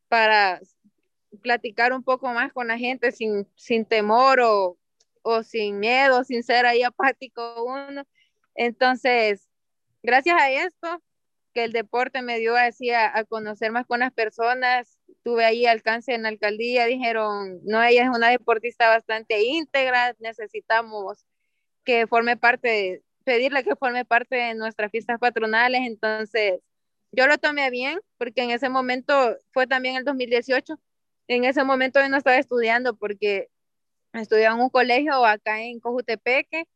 para 0.09 0.61
platicar 1.41 1.95
un 1.95 2.05
poco 2.05 2.29
más 2.29 2.53
con 2.53 2.69
la 2.69 2.77
gente 2.77 3.13
sin, 3.13 3.49
sin 3.57 3.87
temor 3.87 4.41
o, 4.41 4.77
o 5.23 5.43
sin 5.43 5.81
miedo, 5.81 6.23
sin 6.23 6.43
ser 6.43 6.67
ahí 6.67 6.83
apático 6.83 7.65
uno. 7.65 8.05
Entonces, 8.55 9.49
gracias 10.05 10.41
a 10.41 10.51
esto, 10.51 11.03
que 11.55 11.65
el 11.65 11.73
deporte 11.73 12.23
me 12.23 12.39
dio 12.39 12.57
así 12.57 12.91
a, 12.91 13.17
a, 13.17 13.25
conocer 13.25 13.73
más 13.73 13.87
con 13.87 14.01
las 14.01 14.13
personas, 14.13 15.01
tuve 15.25 15.45
ahí 15.45 15.67
alcance 15.67 16.15
en 16.15 16.23
la 16.23 16.29
alcaldía, 16.29 16.87
dijeron, 16.87 17.61
no, 17.65 17.83
ella 17.83 18.05
es 18.05 18.11
una 18.11 18.29
deportista 18.29 18.89
bastante 18.89 19.43
íntegra, 19.43 20.15
necesitamos 20.21 21.25
que 21.85 22.07
forme 22.07 22.37
parte, 22.37 23.03
pedirle 23.25 23.65
que 23.65 23.77
forme 23.77 24.05
parte 24.05 24.37
de 24.37 24.55
nuestras 24.55 24.91
fiestas 24.91 25.19
patronales, 25.19 25.83
entonces 25.87 26.61
yo 27.13 27.27
lo 27.27 27.39
tomé 27.39 27.71
bien, 27.71 28.01
porque 28.19 28.43
en 28.43 28.51
ese 28.51 28.69
momento 28.69 29.39
fue 29.53 29.67
también 29.67 29.97
el 29.97 30.05
2018, 30.05 30.79
en 31.29 31.45
ese 31.45 31.65
momento 31.65 32.01
yo 32.01 32.09
no 32.09 32.19
estaba 32.19 32.37
estudiando 32.37 32.97
porque 32.97 33.49
estudiaba 34.13 34.57
en 34.57 34.63
un 34.63 34.71
colegio 34.71 35.25
acá 35.25 35.63
en 35.63 35.81
Cojutepeque, 35.81 36.67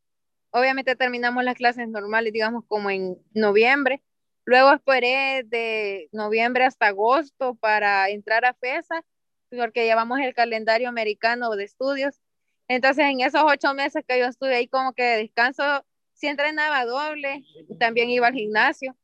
obviamente 0.51 0.97
terminamos 0.97 1.45
las 1.45 1.55
clases 1.55 1.89
normales, 1.89 2.33
digamos 2.33 2.65
como 2.67 2.91
en 2.91 3.17
noviembre, 3.33 4.03
luego 4.45 4.73
esperé 4.73 5.43
de 5.45 6.09
noviembre 6.13 6.65
hasta 6.65 6.89
agosto 6.89 7.55
para 7.57 8.09
entrar 8.09 8.45
a 8.45 8.55
FESA, 8.55 9.05
porque 9.51 9.85
llevamos 9.85 10.21
el 10.21 10.35
calendario 10.35 10.89
americano 10.89 11.51
de 11.51 11.65
estudios, 11.65 12.21
entonces 12.69 13.07
en 13.07 13.21
esos 13.21 13.43
ocho 13.45 13.75
meses 13.75 14.05
que 14.07 14.19
yo 14.19 14.27
estuve 14.27 14.55
ahí 14.55 14.69
como 14.69 14.93
que 14.93 15.03
de 15.03 15.17
descanso, 15.19 15.85
sí 16.13 16.27
entrenaba 16.27 16.85
doble, 16.85 17.45
también 17.79 18.11
iba 18.11 18.27
al 18.27 18.35
gimnasio, 18.35 18.97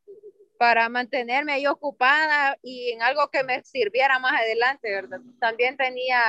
para 0.58 0.88
mantenerme 0.88 1.52
ahí 1.52 1.66
ocupada 1.66 2.56
y 2.62 2.92
en 2.92 3.02
algo 3.02 3.28
que 3.30 3.42
me 3.44 3.62
sirviera 3.64 4.18
más 4.18 4.40
adelante, 4.40 4.90
¿verdad? 4.90 5.20
También 5.40 5.76
tenía, 5.76 6.20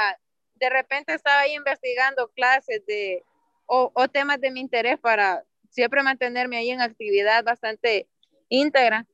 de 0.55 0.69
repente 0.69 1.13
estaba 1.13 1.41
ahí 1.41 1.53
investigando 1.53 2.29
clases 2.29 2.85
de, 2.85 3.23
o, 3.65 3.91
o 3.93 4.07
temas 4.07 4.39
de 4.41 4.51
mi 4.51 4.61
interés 4.61 4.99
para 4.99 5.43
siempre 5.69 6.03
mantenerme 6.03 6.57
ahí 6.57 6.71
en 6.71 6.81
actividad 6.81 7.43
bastante 7.43 8.07
íntegra. 8.49 9.05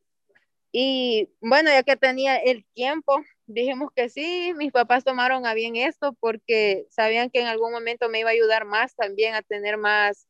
Y 0.71 1.29
bueno, 1.41 1.69
ya 1.69 1.83
que 1.83 1.97
tenía 1.97 2.37
el 2.37 2.65
tiempo, 2.73 3.21
dijimos 3.45 3.91
que 3.95 4.09
sí, 4.09 4.53
mis 4.55 4.71
papás 4.71 5.03
tomaron 5.03 5.45
a 5.45 5.53
bien 5.53 5.75
esto 5.75 6.13
porque 6.19 6.87
sabían 6.89 7.29
que 7.29 7.41
en 7.41 7.47
algún 7.47 7.71
momento 7.71 8.09
me 8.09 8.19
iba 8.19 8.29
a 8.29 8.33
ayudar 8.33 8.65
más 8.65 8.95
también 8.95 9.35
a 9.35 9.41
tener 9.41 9.77
más, 9.77 10.27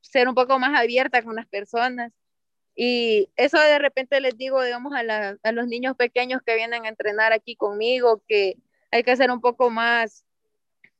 ser 0.00 0.28
un 0.28 0.34
poco 0.34 0.58
más 0.58 0.78
abierta 0.78 1.22
con 1.22 1.36
las 1.36 1.46
personas 1.48 2.12
y 2.76 3.30
eso 3.36 3.58
de 3.58 3.78
repente 3.78 4.20
les 4.20 4.36
digo, 4.36 4.62
digamos, 4.62 4.92
a, 4.94 5.52
los 5.52 5.66
niños 5.66 5.96
pequeños 5.96 6.42
que 6.44 6.56
vienen 6.56 6.84
a 6.84 6.88
entrenar 6.88 7.32
aquí 7.32 7.54
conmigo, 7.54 8.22
que 8.26 8.56
hay 8.90 9.04
que 9.04 9.16
ser 9.16 9.30
un 9.30 9.40
poco 9.40 9.70
más, 9.70 10.24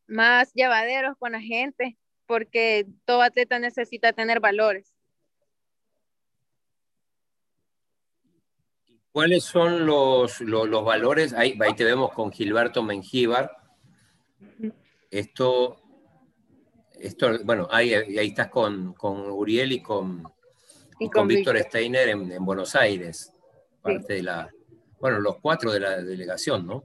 más 0.07 0.53
llevaderos 0.55 1.17
con 1.19 1.33
la 1.33 1.41
gente, 1.41 1.99
porque 2.27 2.87
todo 3.05 3.23
atleta 3.23 3.59
necesita 3.59 4.13
tener 4.13 4.41
valores. 4.41 4.95
¿Cuáles 9.13 9.45
son 9.45 9.87
los, 9.87 10.41
los, 10.41 10.69
los 10.69 10.85
valores? 10.85 11.33
Ahí, 11.35 11.57
ahí, 11.61 11.75
te 11.75 11.85
vemos 11.85 12.13
con 12.13 12.33
Gilberto 12.33 12.83
Mengíbar. 12.83 13.49
Esto, 15.09 15.81
esto 16.99 17.39
bueno, 17.45 17.69
ahí, 17.71 17.95
ahí 17.95 18.27
estás 18.27 18.49
con, 18.49 18.93
con 18.95 19.31
Uriel 19.31 19.71
y 19.71 19.81
con, 19.81 20.25
y 20.99 21.09
con, 21.09 21.29
Víctor 21.29 21.57
Steiner 21.61 22.09
en, 22.09 22.33
en, 22.33 22.45
Buenos 22.45 22.75
Aires, 22.75 23.33
parte 23.81 24.07
sí. 24.09 24.13
de 24.15 24.23
la, 24.25 24.51
bueno, 24.99 25.21
los 25.21 25.37
cuatro 25.37 25.71
de 25.71 25.79
la 25.79 26.03
delegación, 26.03 26.67
¿no? 26.67 26.85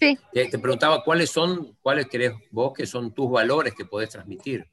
Sí. 0.00 0.18
Te, 0.32 0.46
te, 0.46 0.58
preguntaba 0.58 1.02
cuáles 1.04 1.30
son, 1.30 1.76
cuáles 1.82 2.06
crees 2.08 2.32
vos 2.50 2.72
que 2.72 2.86
son 2.86 3.12
tus 3.12 3.30
valores 3.30 3.74
que 3.74 3.84
podés 3.84 4.10
transmitir. 4.10 4.66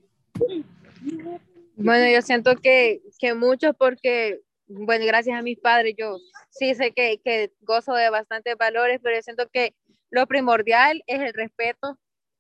Bueno, 1.76 2.10
yo 2.14 2.22
siento 2.22 2.56
que, 2.56 3.02
que 3.20 3.34
muchos 3.34 3.76
porque, 3.78 4.42
bueno, 4.68 5.06
gracias 5.06 5.38
a 5.38 5.42
mis 5.42 5.60
padres, 5.60 5.96
yo 5.98 6.18
sí 6.50 6.76
sé 6.76 6.92
que, 6.92 7.20
que 7.24 7.52
gozo 7.62 7.94
de 7.94 8.10
bastantes 8.10 8.56
valores, 8.58 9.00
pero 9.02 9.16
yo 9.16 9.22
siento 9.22 9.50
que 9.50 9.74
lo 10.10 10.28
primordial 10.28 11.04
es 11.08 11.22
el 11.22 11.34
respeto, 11.34 11.98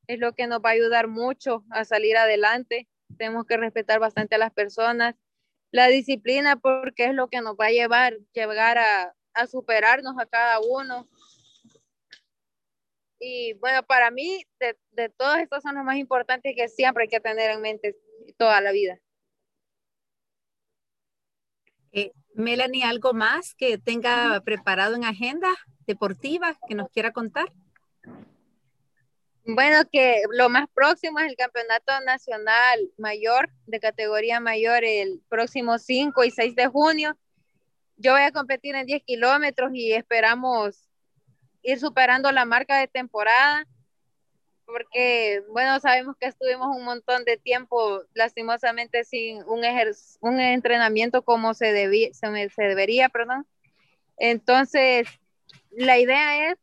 es 0.08 0.20
lo 0.20 0.34
que 0.34 0.48
nos 0.48 0.60
va 0.60 0.70
a 0.70 0.74
ayudar 0.74 1.08
mucho 1.08 1.64
a 1.70 1.86
salir 1.86 2.18
adelante. 2.18 2.88
Tenemos 3.18 3.46
que 3.46 3.58
respetar 3.58 4.00
bastante 4.00 4.36
a 4.36 4.40
las 4.40 4.52
personas, 4.52 5.16
la 5.72 5.88
disciplina 5.88 6.58
porque 6.58 7.06
es 7.06 7.14
lo 7.14 7.30
que 7.30 7.42
nos 7.42 7.56
va 7.56 7.68
a 7.68 7.72
llevar, 7.72 8.18
llegar 8.34 8.78
a, 8.78 9.16
a 9.34 9.48
superarnos 9.48 10.16
a 10.20 10.26
cada 10.26 10.60
uno. 10.60 11.08
Y 13.24 13.54
bueno, 13.54 13.84
para 13.84 14.10
mí, 14.10 14.44
de, 14.60 14.76
de 14.94 15.10
todas 15.10 15.42
estas 15.42 15.62
son 15.62 15.76
las 15.76 15.86
más 15.86 15.98
importantes 15.98 16.54
que 16.56 16.68
siempre 16.68 17.04
hay 17.04 17.08
que 17.08 17.20
tener 17.20 17.52
en 17.52 17.62
mente 17.62 17.96
toda 18.36 18.60
la 18.62 18.72
vida. 18.72 19.00
Eh, 21.92 22.12
Melanie, 22.34 22.84
¿algo 22.84 23.14
más 23.14 23.54
que 23.54 23.78
tenga 23.78 24.42
preparado 24.44 24.96
en 24.96 25.04
agenda 25.04 25.50
deportiva 25.86 26.58
que 26.68 26.74
nos 26.74 26.90
quiera 26.90 27.12
contar? 27.12 27.52
Bueno, 29.44 29.84
que 29.92 30.24
lo 30.32 30.50
más 30.50 30.68
próximo 30.74 31.20
es 31.20 31.28
el 31.28 31.36
Campeonato 31.36 31.92
Nacional 32.06 32.92
Mayor, 32.98 33.52
de 33.68 33.80
categoría 33.80 34.40
mayor, 34.40 34.84
el 34.84 35.22
próximo 35.30 35.78
5 35.78 36.24
y 36.24 36.32
6 36.32 36.56
de 36.56 36.68
junio. 36.68 37.18
Yo 37.98 38.14
voy 38.14 38.22
a 38.22 38.32
competir 38.32 38.74
en 38.74 38.88
10 38.88 39.04
kilómetros 39.04 39.72
y 39.74 39.94
esperamos 39.94 40.91
ir 41.62 41.80
superando 41.80 42.32
la 42.32 42.46
marca 42.46 42.78
de 42.80 42.88
temporada, 42.88 43.66
porque, 44.66 45.44
bueno, 45.50 45.80
sabemos 45.80 46.16
que 46.18 46.28
estuvimos 46.28 46.76
un 46.76 46.86
montón 46.86 47.26
de 47.26 47.38
tiempo, 47.38 48.04
lastimosamente, 48.14 49.04
sin 49.04 49.44
un, 49.44 49.64
un 50.22 50.40
entrenamiento 50.40 51.24
como 51.24 51.54
se, 51.54 51.74
debí 51.74 52.12
se, 52.14 52.50
se 52.50 52.64
debería, 52.64 53.10
perdón. 53.10 53.46
Entonces, 54.18 55.08
la 55.72 55.98
idea 56.00 56.52
es 56.52 56.58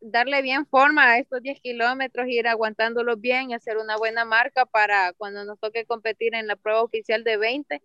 darle 0.00 0.42
bien 0.42 0.66
forma 0.66 1.04
a 1.04 1.18
estos 1.18 1.42
10 1.42 1.60
kilómetros, 1.60 2.26
ir 2.28 2.46
aguantándolos 2.48 3.20
bien 3.20 3.50
y 3.50 3.54
hacer 3.54 3.76
una 3.76 3.96
buena 3.96 4.24
marca 4.24 4.66
para 4.66 5.12
cuando 5.14 5.44
nos 5.44 5.58
toque 5.58 5.84
competir 5.84 6.34
en 6.34 6.46
la 6.46 6.56
prueba 6.56 6.82
oficial 6.82 7.24
de 7.24 7.36
20, 7.36 7.82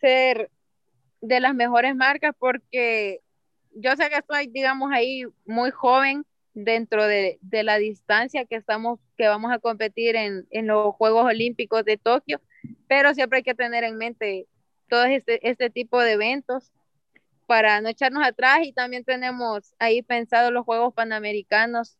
ser 0.00 0.50
de 1.20 1.40
las 1.40 1.54
mejores 1.54 1.94
marcas 1.94 2.34
porque 2.38 3.20
yo 3.76 3.94
sé 3.96 4.08
que 4.08 4.16
estoy, 4.16 4.48
digamos, 4.48 4.90
ahí 4.92 5.24
muy 5.44 5.70
joven 5.70 6.24
dentro 6.54 7.06
de, 7.06 7.38
de 7.42 7.62
la 7.62 7.76
distancia 7.76 8.46
que 8.46 8.56
estamos, 8.56 8.98
que 9.16 9.28
vamos 9.28 9.52
a 9.52 9.58
competir 9.58 10.16
en, 10.16 10.46
en, 10.50 10.66
los 10.66 10.94
Juegos 10.94 11.26
Olímpicos 11.26 11.84
de 11.84 11.98
Tokio, 11.98 12.40
pero 12.88 13.12
siempre 13.14 13.38
hay 13.38 13.42
que 13.42 13.54
tener 13.54 13.84
en 13.84 13.98
mente 13.98 14.46
todo 14.88 15.04
este, 15.04 15.46
este 15.48 15.68
tipo 15.68 16.00
de 16.00 16.12
eventos 16.12 16.72
para 17.44 17.80
no 17.80 17.90
echarnos 17.90 18.26
atrás 18.26 18.60
y 18.62 18.72
también 18.72 19.04
tenemos 19.04 19.74
ahí 19.78 20.02
pensado 20.02 20.50
los 20.50 20.64
Juegos 20.64 20.94
Panamericanos 20.94 21.98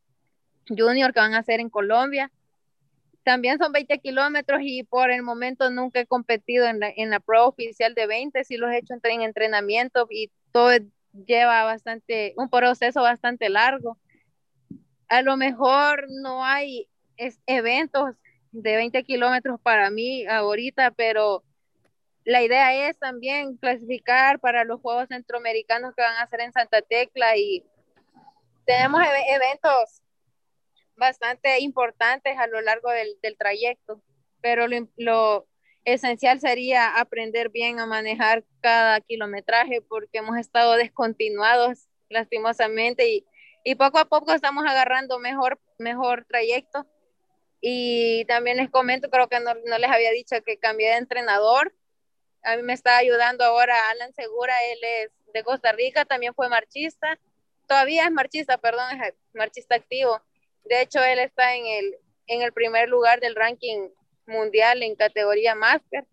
Junior 0.69 1.13
que 1.13 1.21
van 1.21 1.35
a 1.35 1.39
hacer 1.39 1.61
en 1.61 1.71
Colombia. 1.71 2.33
También 3.23 3.59
son 3.59 3.73
20 3.73 3.99
kilómetros 3.99 4.61
y 4.63 4.85
por 4.85 5.11
el 5.11 5.23
momento 5.23 5.71
nunca 5.71 6.01
he 6.01 6.07
competido 6.07 6.67
en 6.67 6.81
la, 6.81 6.89
en 6.89 7.11
la 7.11 7.21
prueba 7.21 7.47
oficial 7.47 7.95
de 7.95 8.07
20, 8.07 8.43
sí 8.45 8.57
los 8.57 8.71
he 8.71 8.79
hecho 8.79 8.95
en 9.03 9.21
entrenamiento 9.21 10.07
y 10.11 10.31
todo 10.53 10.71
lleva 11.27 11.65
bastante, 11.65 12.35
un 12.37 12.51
proceso 12.51 13.03
bastante 13.03 13.49
largo. 13.49 13.99
A 15.09 15.23
lo 15.23 15.37
mejor 15.37 16.07
no 16.09 16.45
hay 16.45 16.89
es, 17.17 17.41
eventos 17.47 18.17
de 18.53 18.77
20 18.77 19.03
kilómetros 19.05 19.61
para 19.61 19.91
mí 19.91 20.27
ahorita, 20.27 20.91
pero 20.93 21.45
la 22.25 22.43
idea 22.43 22.89
es 22.89 22.99
también 22.99 23.57
clasificar 23.57 24.41
para 24.41 24.65
los 24.65 24.81
Juegos 24.81 25.09
Centroamericanos 25.09 25.95
que 25.95 26.03
van 26.03 26.17
a 26.17 26.23
hacer 26.23 26.41
en 26.41 26.53
Santa 26.53 26.83
Tecla 26.83 27.37
y 27.37 27.65
tenemos 28.65 29.01
eventos 29.29 30.03
bastante 30.97 31.61
importantes 31.61 32.37
a 32.39 32.47
lo 32.47 32.61
largo 32.63 32.91
del, 32.91 33.17
del 33.23 33.37
trayecto, 33.37 34.03
pero 34.41 34.67
lo, 34.67 34.89
lo, 34.97 35.47
esencial 35.87 36.39
sería 36.41 36.99
aprender 36.99 37.49
bien 37.49 37.81
a 37.81 37.87
manejar 37.87 38.45
cada 38.61 39.01
kilometraje 39.01 39.81
porque 39.81 40.19
hemos 40.19 40.37
estado 40.37 40.75
descontinuados 40.77 41.89
lastimosamente 42.11 43.09
y, 43.09 43.27
y 43.65 43.75
poco 43.77 43.99
a 43.99 44.05
poco 44.05 44.33
estamos 44.33 44.65
agarrando 44.67 45.19
mejor, 45.19 45.59
mejor 45.79 46.27
trayecto. 46.27 46.87
Y 47.63 48.27
también 48.27 48.59
les 48.59 48.69
comento, 48.69 49.09
creo 49.09 49.29
que 49.29 49.41
no, 49.41 49.55
no 49.65 49.79
les 49.79 49.91
había 49.91 50.11
dicho 50.11 50.37
que 50.45 50.59
cambié 50.59 50.91
de 50.91 50.97
entrenador 50.97 51.73
a 52.47 52.57
mí 52.57 52.63
me 52.63 52.75
está 52.75 52.97
ayudando 52.97 53.45
ahora 53.45 53.75
Alan 53.91 54.15
Segura, 54.15 54.55
él 54.71 54.79
es 54.83 55.11
de 55.35 55.43
Costa 55.43 55.73
Rica, 55.73 56.05
también 56.05 56.33
fue 56.33 56.49
marchista, 56.49 57.19
todavía 57.67 58.05
es 58.05 58.13
marchista, 58.13 58.57
perdón, 58.59 59.01
es 59.03 59.15
marchista 59.35 59.75
activo. 59.75 60.23
De 60.65 60.81
hecho, 60.81 61.03
él 61.03 61.19
está 61.19 61.57
en 61.57 61.67
el 61.67 61.97
en 62.29 62.43
el 62.43 62.53
primer 62.53 62.89
lugar 62.89 63.21
del 63.21 63.37
ranking 63.37 63.89
mundial 64.27 64.83
en 64.83 64.97
categoría 64.97 65.55
máster. 65.55 66.05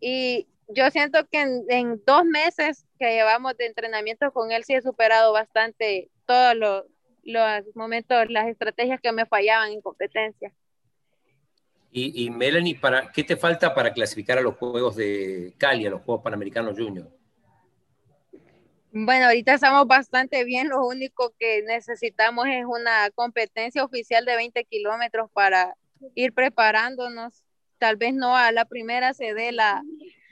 Y 0.00 0.48
yo 0.68 0.90
siento 0.90 1.26
que 1.30 1.40
en, 1.40 2.02
dos 2.04 2.24
meses 2.24 2.86
que 2.98 3.14
llevamos 3.14 3.56
de 3.56 3.66
entrenamiento 3.66 4.32
con 4.32 4.52
él, 4.52 4.64
sí 4.64 4.74
he 4.74 4.82
superado 4.82 5.32
bastante 5.32 6.10
todos 6.26 6.54
los, 6.56 6.84
los 7.22 7.64
momentos, 7.74 8.28
las 8.28 8.48
estrategias 8.48 9.00
que 9.00 9.12
me 9.12 9.26
fallaban 9.26 9.72
en 9.72 9.80
competencia. 9.80 10.52
Y, 11.98 12.28
Melanie, 12.28 12.74
¿para, 12.78 13.10
¿qué 13.10 13.24
te 13.24 13.38
falta 13.38 13.74
para 13.74 13.90
clasificar 13.90 14.36
a 14.36 14.42
los 14.42 14.56
Juegos 14.56 14.96
de 14.96 15.54
Cali, 15.56 15.86
a 15.86 15.90
los 15.90 16.02
Juegos 16.02 16.22
Panamericanos 16.22 16.76
Junior? 16.76 17.10
Bueno, 18.92 19.26
ahorita 19.26 19.54
estamos 19.54 19.86
bastante 19.86 20.44
bien. 20.44 20.68
Lo 20.68 20.86
único 20.86 21.34
que 21.38 21.62
necesitamos 21.62 22.48
es 22.48 22.66
una 22.66 23.10
competencia 23.14 23.82
oficial 23.82 24.26
de 24.26 24.36
20 24.36 24.62
kilómetros 24.64 25.30
para 25.32 25.74
ir 26.14 26.34
preparándonos. 26.34 27.45
Tal 27.78 27.96
vez 27.96 28.14
no 28.14 28.36
a 28.36 28.52
la 28.52 28.64
primera 28.64 29.14
se 29.14 29.34
dé 29.34 29.52
la, 29.52 29.82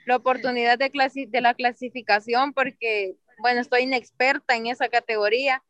la 0.05 0.15
oportunidad 0.15 0.77
de, 0.77 0.91
de 1.27 1.41
la 1.41 1.53
clasificación 1.53 2.53
porque, 2.53 3.15
bueno, 3.39 3.61
estoy 3.61 3.83
inexperta 3.83 4.55
en 4.55 4.67
esa 4.67 4.89
categoría, 4.89 5.63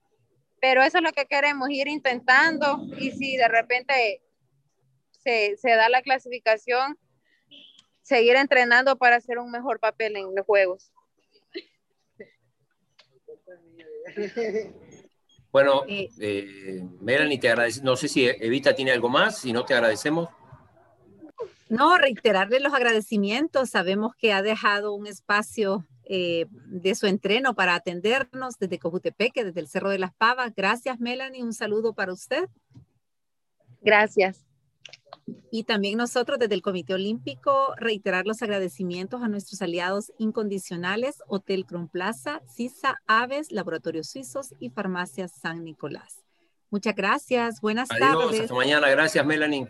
pero 0.62 0.84
eso 0.84 0.98
es 0.98 1.04
lo 1.04 1.12
que 1.12 1.26
queremos, 1.26 1.70
ir 1.70 1.88
intentando 1.88 2.82
y 2.98 3.12
si 3.12 3.38
de 3.38 3.48
repente 3.48 4.22
se, 5.24 5.58
se 5.58 5.72
da 5.72 5.90
la 5.90 6.02
clasificación, 6.02 6.98
seguir 8.02 8.36
entrenando 8.36 8.98
para 8.98 9.18
hacer 9.18 9.40
un 9.40 9.52
mejor 9.52 9.80
papel 9.80 10.16
en 10.16 10.36
los 10.36 10.46
juegos. 10.46 10.92
Bueno, 15.52 15.84
eh, 15.88 16.84
Melanie, 17.00 17.40
te 17.40 17.48
agradecemos. 17.50 17.86
No 17.86 17.96
sé 17.96 18.10
si 18.10 18.28
Evita 18.28 18.76
tiene 18.76 18.92
algo 18.92 19.08
más, 19.08 19.38
si 19.40 19.54
no 19.54 19.64
te 19.64 19.74
agradecemos. 19.74 20.30
No, 21.76 21.98
reiterarle 21.98 22.60
los 22.60 22.74
agradecimientos. 22.74 23.70
Sabemos 23.70 24.16
que 24.18 24.32
ha 24.32 24.42
dejado 24.42 24.94
un 24.94 25.08
espacio 25.08 25.86
eh, 26.06 26.46
de 26.68 26.96
su 26.96 27.06
entreno 27.08 27.54
para 27.54 27.76
atendernos 27.76 28.58
desde 28.60 28.80
Cojutepeque, 28.80 29.44
desde 29.44 29.60
el 29.60 29.68
Cerro 29.68 29.90
de 29.90 30.00
las 30.00 30.14
Pavas. 30.14 30.54
Gracias, 30.56 31.00
Melanie. 31.00 31.44
Un 31.44 31.54
saludo 31.54 31.94
para 31.94 32.14
usted. 32.14 32.48
Gracias. 33.82 34.46
Y 35.52 35.64
también 35.64 35.98
nosotros 35.98 36.40
desde 36.40 36.56
el 36.56 36.62
Comité 36.62 36.94
Olímpico 36.94 37.74
reiterar 37.78 38.26
los 38.26 38.42
agradecimientos 38.42 39.22
a 39.22 39.28
nuestros 39.28 39.62
aliados 39.62 40.14
incondicionales, 40.18 41.24
Hotel 41.28 41.66
Cron 41.66 41.88
Plaza, 41.88 42.42
CISA, 42.54 43.02
Aves, 43.08 43.52
Laboratorios 43.52 44.08
Suizos 44.08 44.54
y 44.60 44.70
Farmacias 44.70 45.32
San 45.42 45.64
Nicolás. 45.64 46.24
Muchas 46.70 46.96
gracias, 46.96 47.62
buenas 47.62 47.90
Adiós, 47.92 48.26
tardes. 48.26 48.42
Hasta 48.42 48.54
mañana, 48.54 48.90
gracias 48.90 49.26
Melanie. 49.26 49.68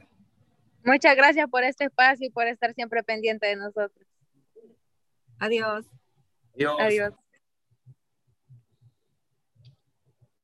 Muchas 0.86 1.16
gracias 1.16 1.50
por 1.50 1.64
este 1.64 1.86
espacio 1.86 2.28
y 2.28 2.30
por 2.30 2.48
estar 2.48 2.74
siempre 2.74 3.04
pendiente 3.04 3.48
de 3.48 3.56
nosotros. 3.56 4.08
Adiós. 5.40 5.86
Adiós. 6.54 6.78
Adiós. 6.80 7.14